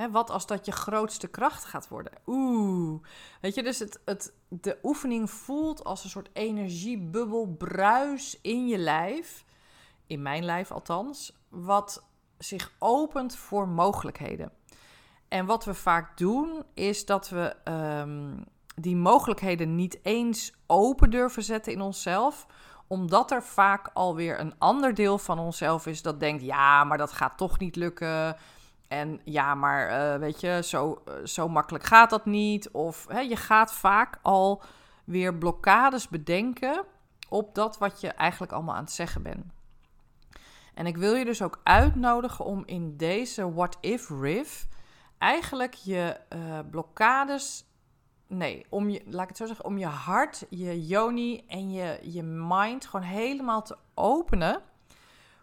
Hè, 0.00 0.10
wat 0.10 0.30
als 0.30 0.46
dat 0.46 0.66
je 0.66 0.72
grootste 0.72 1.28
kracht 1.28 1.64
gaat 1.64 1.88
worden? 1.88 2.12
Oeh. 2.26 3.02
Weet 3.40 3.54
je, 3.54 3.62
dus 3.62 3.78
het, 3.78 4.00
het, 4.04 4.32
de 4.48 4.78
oefening 4.82 5.30
voelt 5.30 5.84
als 5.84 6.04
een 6.04 6.10
soort 6.10 6.28
energiebubbel, 6.32 7.54
bruis 7.58 8.38
in 8.42 8.68
je 8.68 8.78
lijf. 8.78 9.44
In 10.06 10.22
mijn 10.22 10.44
lijf 10.44 10.70
althans. 10.70 11.36
Wat 11.48 12.04
zich 12.38 12.72
opent 12.78 13.36
voor 13.36 13.68
mogelijkheden. 13.68 14.52
En 15.28 15.46
wat 15.46 15.64
we 15.64 15.74
vaak 15.74 16.16
doen, 16.18 16.62
is 16.74 17.06
dat 17.06 17.28
we 17.28 17.56
ehm, 17.64 18.42
die 18.74 18.96
mogelijkheden 18.96 19.74
niet 19.74 19.98
eens 20.02 20.52
open 20.66 21.10
durven 21.10 21.42
zetten 21.42 21.72
in 21.72 21.80
onszelf 21.80 22.46
omdat 22.86 23.30
er 23.30 23.42
vaak 23.42 23.90
alweer 23.92 24.40
een 24.40 24.54
ander 24.58 24.94
deel 24.94 25.18
van 25.18 25.38
onszelf 25.38 25.86
is 25.86 26.02
dat 26.02 26.20
denkt: 26.20 26.42
ja, 26.42 26.84
maar 26.84 26.98
dat 26.98 27.12
gaat 27.12 27.36
toch 27.36 27.58
niet 27.58 27.76
lukken. 27.76 28.36
En 28.90 29.20
ja, 29.24 29.54
maar 29.54 30.12
uh, 30.14 30.20
weet 30.20 30.40
je, 30.40 30.60
zo, 30.64 31.02
uh, 31.08 31.14
zo 31.26 31.48
makkelijk 31.48 31.84
gaat 31.84 32.10
dat 32.10 32.26
niet. 32.26 32.70
Of 32.70 33.06
hè, 33.08 33.20
je 33.20 33.36
gaat 33.36 33.72
vaak 33.72 34.18
al 34.22 34.62
weer 35.04 35.34
blokkades 35.34 36.08
bedenken 36.08 36.84
op 37.28 37.54
dat 37.54 37.78
wat 37.78 38.00
je 38.00 38.08
eigenlijk 38.08 38.52
allemaal 38.52 38.74
aan 38.74 38.84
het 38.84 38.92
zeggen 38.92 39.22
bent. 39.22 39.44
En 40.74 40.86
ik 40.86 40.96
wil 40.96 41.14
je 41.14 41.24
dus 41.24 41.42
ook 41.42 41.60
uitnodigen 41.62 42.44
om 42.44 42.62
in 42.66 42.96
deze 42.96 43.52
What 43.52 43.76
If 43.80 44.08
Riff 44.08 44.66
eigenlijk 45.18 45.74
je 45.74 46.20
uh, 46.34 46.58
blokkades. 46.70 47.64
Nee, 48.26 48.66
om 48.68 48.88
je, 48.88 49.02
laat 49.06 49.22
ik 49.22 49.28
het 49.28 49.36
zo 49.36 49.46
zeggen, 49.46 49.64
om 49.64 49.78
je 49.78 49.86
hart, 49.86 50.46
je 50.48 50.86
yoni 50.86 51.44
en 51.46 51.70
je, 51.70 51.98
je 52.02 52.22
mind 52.22 52.86
gewoon 52.86 53.06
helemaal 53.06 53.62
te 53.62 53.76
openen 53.94 54.62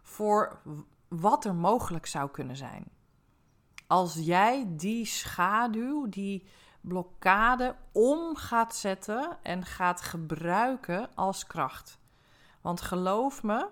voor 0.02 0.62
wat 1.08 1.46
er 1.46 1.56
mogelijk 1.56 2.06
zou 2.06 2.30
kunnen 2.32 2.56
zijn 2.56 2.96
als 3.88 4.14
jij 4.14 4.66
die 4.68 5.06
schaduw, 5.06 6.10
die 6.10 6.48
blokkade 6.82 7.76
om 7.92 8.36
gaat 8.36 8.76
zetten 8.76 9.38
en 9.42 9.66
gaat 9.66 10.02
gebruiken 10.02 11.10
als 11.16 11.48
kracht. 11.48 12.00
Want 12.62 12.82
geloof 12.82 13.44
me, 13.44 13.68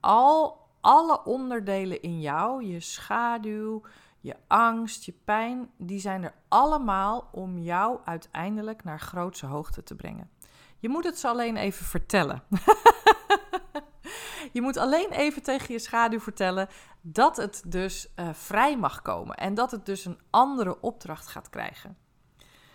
al 0.00 0.64
alle 0.80 1.24
onderdelen 1.24 2.02
in 2.02 2.20
jou, 2.20 2.64
je 2.64 2.80
schaduw, 2.80 3.82
je 4.20 4.36
angst, 4.46 5.04
je 5.04 5.14
pijn, 5.24 5.70
die 5.76 6.00
zijn 6.00 6.24
er 6.24 6.34
allemaal 6.48 7.28
om 7.32 7.58
jou 7.58 7.98
uiteindelijk 8.04 8.84
naar 8.84 9.00
grootse 9.00 9.46
hoogte 9.46 9.82
te 9.82 9.94
brengen. 9.94 10.30
Je 10.78 10.88
moet 10.88 11.04
het 11.04 11.18
ze 11.18 11.28
alleen 11.28 11.56
even 11.56 11.86
vertellen. 11.86 12.42
Je 14.56 14.62
moet 14.62 14.76
alleen 14.76 15.10
even 15.10 15.42
tegen 15.42 15.72
je 15.72 15.78
schaduw 15.78 16.20
vertellen 16.20 16.68
dat 17.00 17.36
het 17.36 17.62
dus 17.66 18.12
uh, 18.16 18.28
vrij 18.32 18.76
mag 18.76 19.02
komen 19.02 19.36
en 19.36 19.54
dat 19.54 19.70
het 19.70 19.86
dus 19.86 20.04
een 20.04 20.18
andere 20.30 20.80
opdracht 20.80 21.26
gaat 21.26 21.50
krijgen. 21.50 21.96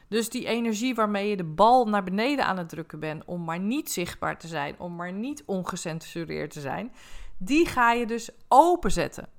Dus 0.07 0.29
die 0.29 0.45
energie 0.45 0.95
waarmee 0.95 1.29
je 1.29 1.37
de 1.37 1.43
bal 1.43 1.85
naar 1.85 2.03
beneden 2.03 2.45
aan 2.45 2.57
het 2.57 2.69
drukken 2.69 2.99
bent 2.99 3.25
om 3.25 3.43
maar 3.43 3.59
niet 3.59 3.91
zichtbaar 3.91 4.37
te 4.37 4.47
zijn, 4.47 4.79
om 4.79 4.95
maar 4.95 5.11
niet 5.11 5.43
ongecensureerd 5.45 6.51
te 6.51 6.59
zijn, 6.59 6.93
die 7.37 7.67
ga 7.67 7.91
je 7.91 8.05
dus 8.05 8.29
openzetten. 8.47 9.29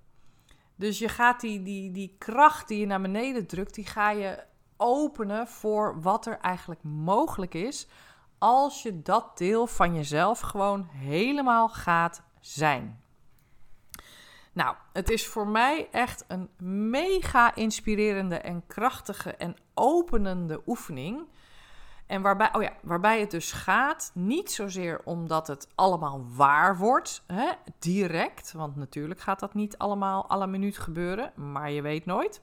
Dus 0.77 0.99
je 0.99 1.09
gaat 1.09 1.41
die, 1.41 1.63
die, 1.63 1.91
die 1.91 2.17
kracht 2.19 2.69
die 2.69 2.79
je 2.79 2.87
naar 2.87 3.01
beneden 3.01 3.47
drukt, 3.47 3.75
die 3.75 3.87
ga 3.87 4.11
je 4.11 4.45
openen 4.77 5.49
voor 5.49 6.01
wat 6.01 6.27
er 6.27 6.39
eigenlijk 6.39 6.83
mogelijk 6.83 7.55
is 7.55 7.89
als 8.39 8.83
je 8.83 9.03
dat 9.03 9.39
deel 9.39 9.67
van 9.67 9.95
jezelf 9.95 10.41
gewoon 10.41 10.89
helemaal 10.91 11.69
gaat 11.69 12.23
zijn. 12.43 13.01
Nou, 14.53 14.77
het 14.93 15.11
is 15.11 15.27
voor 15.27 15.47
mij 15.47 15.89
echt 15.91 16.25
een 16.29 16.49
mega 16.91 17.55
inspirerende 17.55 18.37
en 18.37 18.67
krachtige 18.67 19.35
en 19.35 19.57
openende 19.75 20.63
oefening. 20.67 21.27
En 22.07 22.23
waarbij, 22.23 22.55
oh 22.55 22.63
ja, 22.63 22.73
waarbij 22.83 23.21
het 23.21 23.31
dus 23.31 23.53
gaat, 23.53 24.11
niet 24.15 24.51
zozeer 24.51 25.01
omdat 25.05 25.47
het 25.47 25.69
allemaal 25.75 26.25
waar 26.37 26.77
wordt, 26.77 27.25
hè, 27.27 27.51
direct, 27.79 28.53
want 28.53 28.77
natuurlijk 28.77 29.21
gaat 29.21 29.41
dat 29.41 29.55
niet 29.55 29.79
allemaal 29.79 30.29
alle 30.29 30.47
minuut 30.47 30.79
gebeuren, 30.79 31.33
maar 31.35 31.71
je 31.71 31.83
weet 31.83 32.07
nooit. 32.07 32.41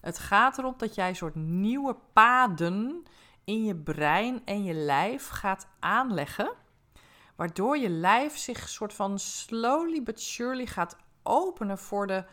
Het 0.00 0.18
gaat 0.18 0.58
erom 0.58 0.74
dat 0.76 0.94
jij 0.94 1.08
een 1.08 1.16
soort 1.16 1.34
nieuwe 1.34 1.96
paden 2.12 3.04
in 3.44 3.64
je 3.64 3.76
brein 3.76 4.42
en 4.44 4.64
je 4.64 4.74
lijf 4.74 5.28
gaat 5.28 5.66
aanleggen. 5.78 6.52
Waardoor 7.36 7.78
je 7.78 7.88
lijf 7.88 8.36
zich 8.36 8.68
soort 8.68 8.92
van 8.92 9.18
slowly 9.18 10.02
but 10.02 10.20
surely 10.20 10.66
gaat 10.66 10.96
openen 11.22 11.78
voor 11.78 12.06
de, 12.06 12.24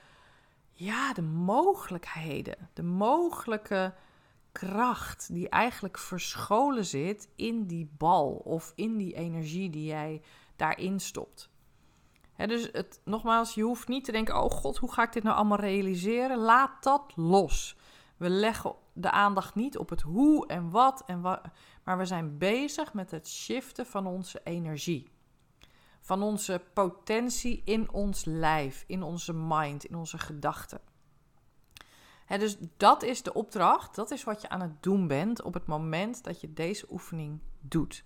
ja, 0.72 1.14
de 1.14 1.22
mogelijkheden. 1.22 2.70
De 2.74 2.84
mogelijke 2.84 3.94
kracht 4.52 5.34
die 5.34 5.50
eigenlijk 5.50 5.98
verscholen 5.98 6.86
zit 6.86 7.30
in 7.36 7.66
die 7.66 7.92
bal 7.98 8.32
of 8.32 8.72
in 8.76 8.98
die 8.98 9.16
energie 9.16 9.70
die 9.70 9.86
jij 9.86 10.22
daarin 10.56 11.00
stopt. 11.00 11.50
dus 12.36 12.70
het, 12.72 13.02
nogmaals, 13.04 13.54
je 13.54 13.64
hoeft 13.64 13.88
niet 13.88 14.06
te 14.06 14.12
denken: 14.12 14.44
oh 14.44 14.52
god, 14.52 14.78
hoe 14.78 14.92
ga 14.92 15.04
ik 15.04 15.14
dit 15.14 15.24
nou 15.24 15.36
allemaal 15.36 15.60
realiseren? 15.60 16.38
Laat 16.38 16.84
dat 16.84 17.14
los. 17.16 17.78
We 18.20 18.30
leggen 18.30 18.76
de 18.94 19.12
aandacht 19.12 19.56
niet 19.56 19.78
op 19.78 19.90
het 19.90 20.02
hoe 20.02 20.48
en 20.48 20.70
wat 20.70 21.04
en 21.06 21.22
wat, 21.22 21.42
maar 21.84 21.98
we 21.98 22.06
zijn 22.06 22.38
bezig 22.38 22.94
met 22.94 23.12
het 23.12 23.30
shiften 23.30 23.86
van 23.86 24.08
onze 24.08 24.42
energie. 24.44 25.08
Van 26.02 26.24
onze 26.24 26.62
potentie 26.74 27.62
in 27.66 27.92
ons 27.92 28.26
lijf, 28.26 28.84
in 28.88 29.04
onze 29.04 29.34
mind, 29.34 29.86
in 29.86 29.96
onze 29.96 30.18
gedachten. 30.18 30.82
dus 32.28 32.58
dat 32.78 33.04
is 33.04 33.24
de 33.24 33.34
opdracht, 33.34 33.96
dat 33.96 34.12
is 34.12 34.24
wat 34.24 34.42
je 34.42 34.50
aan 34.50 34.62
het 34.62 34.84
doen 34.84 35.08
bent 35.08 35.42
op 35.42 35.54
het 35.54 35.66
moment 35.66 36.24
dat 36.24 36.42
je 36.42 36.54
deze 36.54 36.86
oefening 36.90 37.40
doet. 37.60 38.04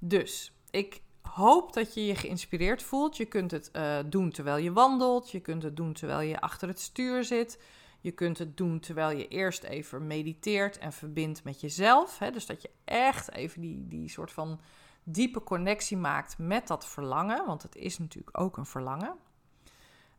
Dus 0.00 0.52
ik 0.70 1.02
hoop 1.22 1.72
dat 1.72 1.94
je 1.94 2.06
je 2.06 2.14
geïnspireerd 2.14 2.82
voelt. 2.82 3.16
Je 3.16 3.24
kunt 3.24 3.50
het 3.50 3.70
uh, 3.72 3.98
doen 4.06 4.30
terwijl 4.30 4.56
je 4.56 4.72
wandelt, 4.72 5.30
je 5.30 5.40
kunt 5.40 5.62
het 5.62 5.76
doen 5.76 5.92
terwijl 5.92 6.20
je 6.20 6.40
achter 6.40 6.68
het 6.68 6.80
stuur 6.80 7.24
zit. 7.24 7.58
Je 8.00 8.10
kunt 8.10 8.38
het 8.38 8.56
doen 8.56 8.80
terwijl 8.80 9.16
je 9.16 9.28
eerst 9.28 9.62
even 9.62 10.06
mediteert 10.06 10.78
en 10.78 10.92
verbindt 10.92 11.44
met 11.44 11.60
jezelf. 11.60 12.18
Hè? 12.18 12.30
Dus 12.30 12.46
dat 12.46 12.62
je 12.62 12.70
echt 12.84 13.32
even 13.32 13.60
die, 13.60 13.88
die 13.88 14.08
soort 14.08 14.32
van 14.32 14.60
diepe 15.02 15.42
connectie 15.42 15.96
maakt 15.96 16.38
met 16.38 16.66
dat 16.66 16.86
verlangen. 16.86 17.46
Want 17.46 17.62
het 17.62 17.76
is 17.76 17.98
natuurlijk 17.98 18.40
ook 18.40 18.56
een 18.56 18.66
verlangen. 18.66 19.16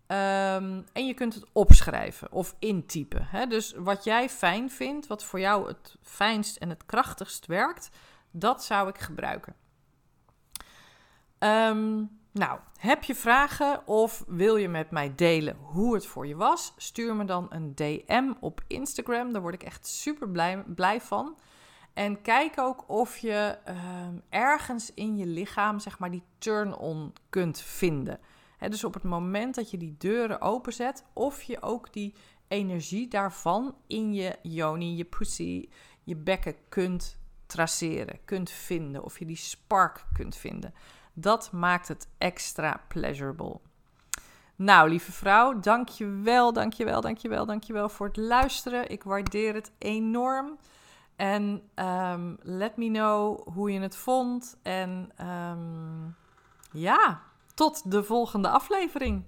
Um, 0.08 0.86
en 0.94 1.06
je 1.06 1.14
kunt 1.14 1.34
het 1.34 1.46
opschrijven 1.52 2.32
of 2.32 2.56
intypen. 2.60 3.26
Hè? 3.26 3.48
Dus 3.48 3.74
wat 3.74 4.04
jij 4.04 4.30
fijn 4.30 4.72
vindt, 4.72 5.08
wat 5.08 5.24
voor 5.24 5.40
jou 5.40 5.68
het 5.68 5.98
fijnst 6.02 6.58
en 6.58 6.70
het 6.70 6.86
krachtigst 6.86 7.46
werkt, 7.46 7.90
dat 8.32 8.64
zou 8.64 8.90
ik 8.90 8.98
gebruiken. 8.98 9.56
Um, 11.40 12.21
nou, 12.32 12.60
heb 12.80 13.04
je 13.04 13.16
vragen 13.16 13.88
of 13.88 14.24
wil 14.28 14.56
je 14.56 14.68
met 14.68 14.92
mij 14.92 15.16
delen 15.16 15.58
hoe 15.62 15.94
het 15.94 16.06
voor 16.06 16.28
je 16.28 16.36
was? 16.36 16.74
Stuur 16.78 17.16
me 17.16 17.26
dan 17.26 17.48
een 17.50 17.76
DM 17.76 18.34
op 18.40 18.62
Instagram. 18.68 19.32
Daar 19.34 19.42
word 19.42 19.54
ik 19.54 19.64
echt 19.64 19.88
super 19.88 20.30
blij, 20.30 20.64
blij 20.68 21.02
van. 21.02 21.38
En 21.94 22.22
kijk 22.22 22.60
ook 22.60 22.90
of 22.90 23.18
je 23.18 23.58
ehm, 23.66 24.16
ergens 24.30 24.94
in 24.94 25.18
je 25.18 25.26
lichaam, 25.26 25.80
zeg 25.80 26.00
maar, 26.00 26.12
die 26.12 26.24
turn-on 26.38 27.14
kunt 27.30 27.62
vinden. 27.62 28.20
dus 28.60 28.84
op 28.84 28.94
het 28.94 29.04
moment 29.04 29.56
dat 29.56 29.72
je 29.72 29.78
die 29.78 29.96
deuren 29.98 30.42
openzet, 30.42 31.06
of 31.14 31.42
je 31.42 31.62
ook 31.62 31.94
die 31.94 32.14
energie 32.48 33.08
daarvan 33.08 33.76
in 33.88 34.14
je 34.14 34.36
yoni, 34.42 34.96
je 34.96 35.06
pussy, 35.06 35.70
je 36.04 36.16
bekken 36.16 36.56
kunt 36.70 37.20
traceren, 37.46 38.20
kunt 38.26 38.50
vinden. 38.50 39.04
Of 39.04 39.20
je 39.20 39.26
die 39.26 39.36
spark 39.36 40.06
kunt 40.14 40.36
vinden. 40.36 40.74
Dat 41.14 41.52
maakt 41.52 41.88
het 41.88 42.08
extra 42.18 42.82
pleasurable. 42.88 43.60
Nou, 44.56 44.90
lieve 44.90 45.12
vrouw, 45.12 45.60
dankjewel, 45.60 46.54
dankjewel, 46.54 47.02
dankjewel, 47.02 47.46
dankjewel 47.46 47.90
voor 47.90 48.08
het 48.08 48.18
luisteren. 48.18 48.90
Ik 48.90 49.04
waardeer 49.04 49.54
het 49.54 49.72
enorm. 49.78 50.58
En 51.16 51.62
um, 51.76 52.38
let 52.42 52.78
me 52.78 52.88
know 52.88 53.48
hoe 53.54 53.72
je 53.72 53.80
het 53.80 53.96
vond. 53.96 54.58
En 54.62 55.12
um, 55.28 56.16
ja, 56.72 57.22
tot 57.54 57.92
de 57.92 58.04
volgende 58.04 58.50
aflevering. 58.50 59.24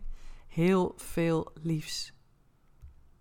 Heel 0.47 0.93
veel 0.95 1.51
liefs. 1.61 2.13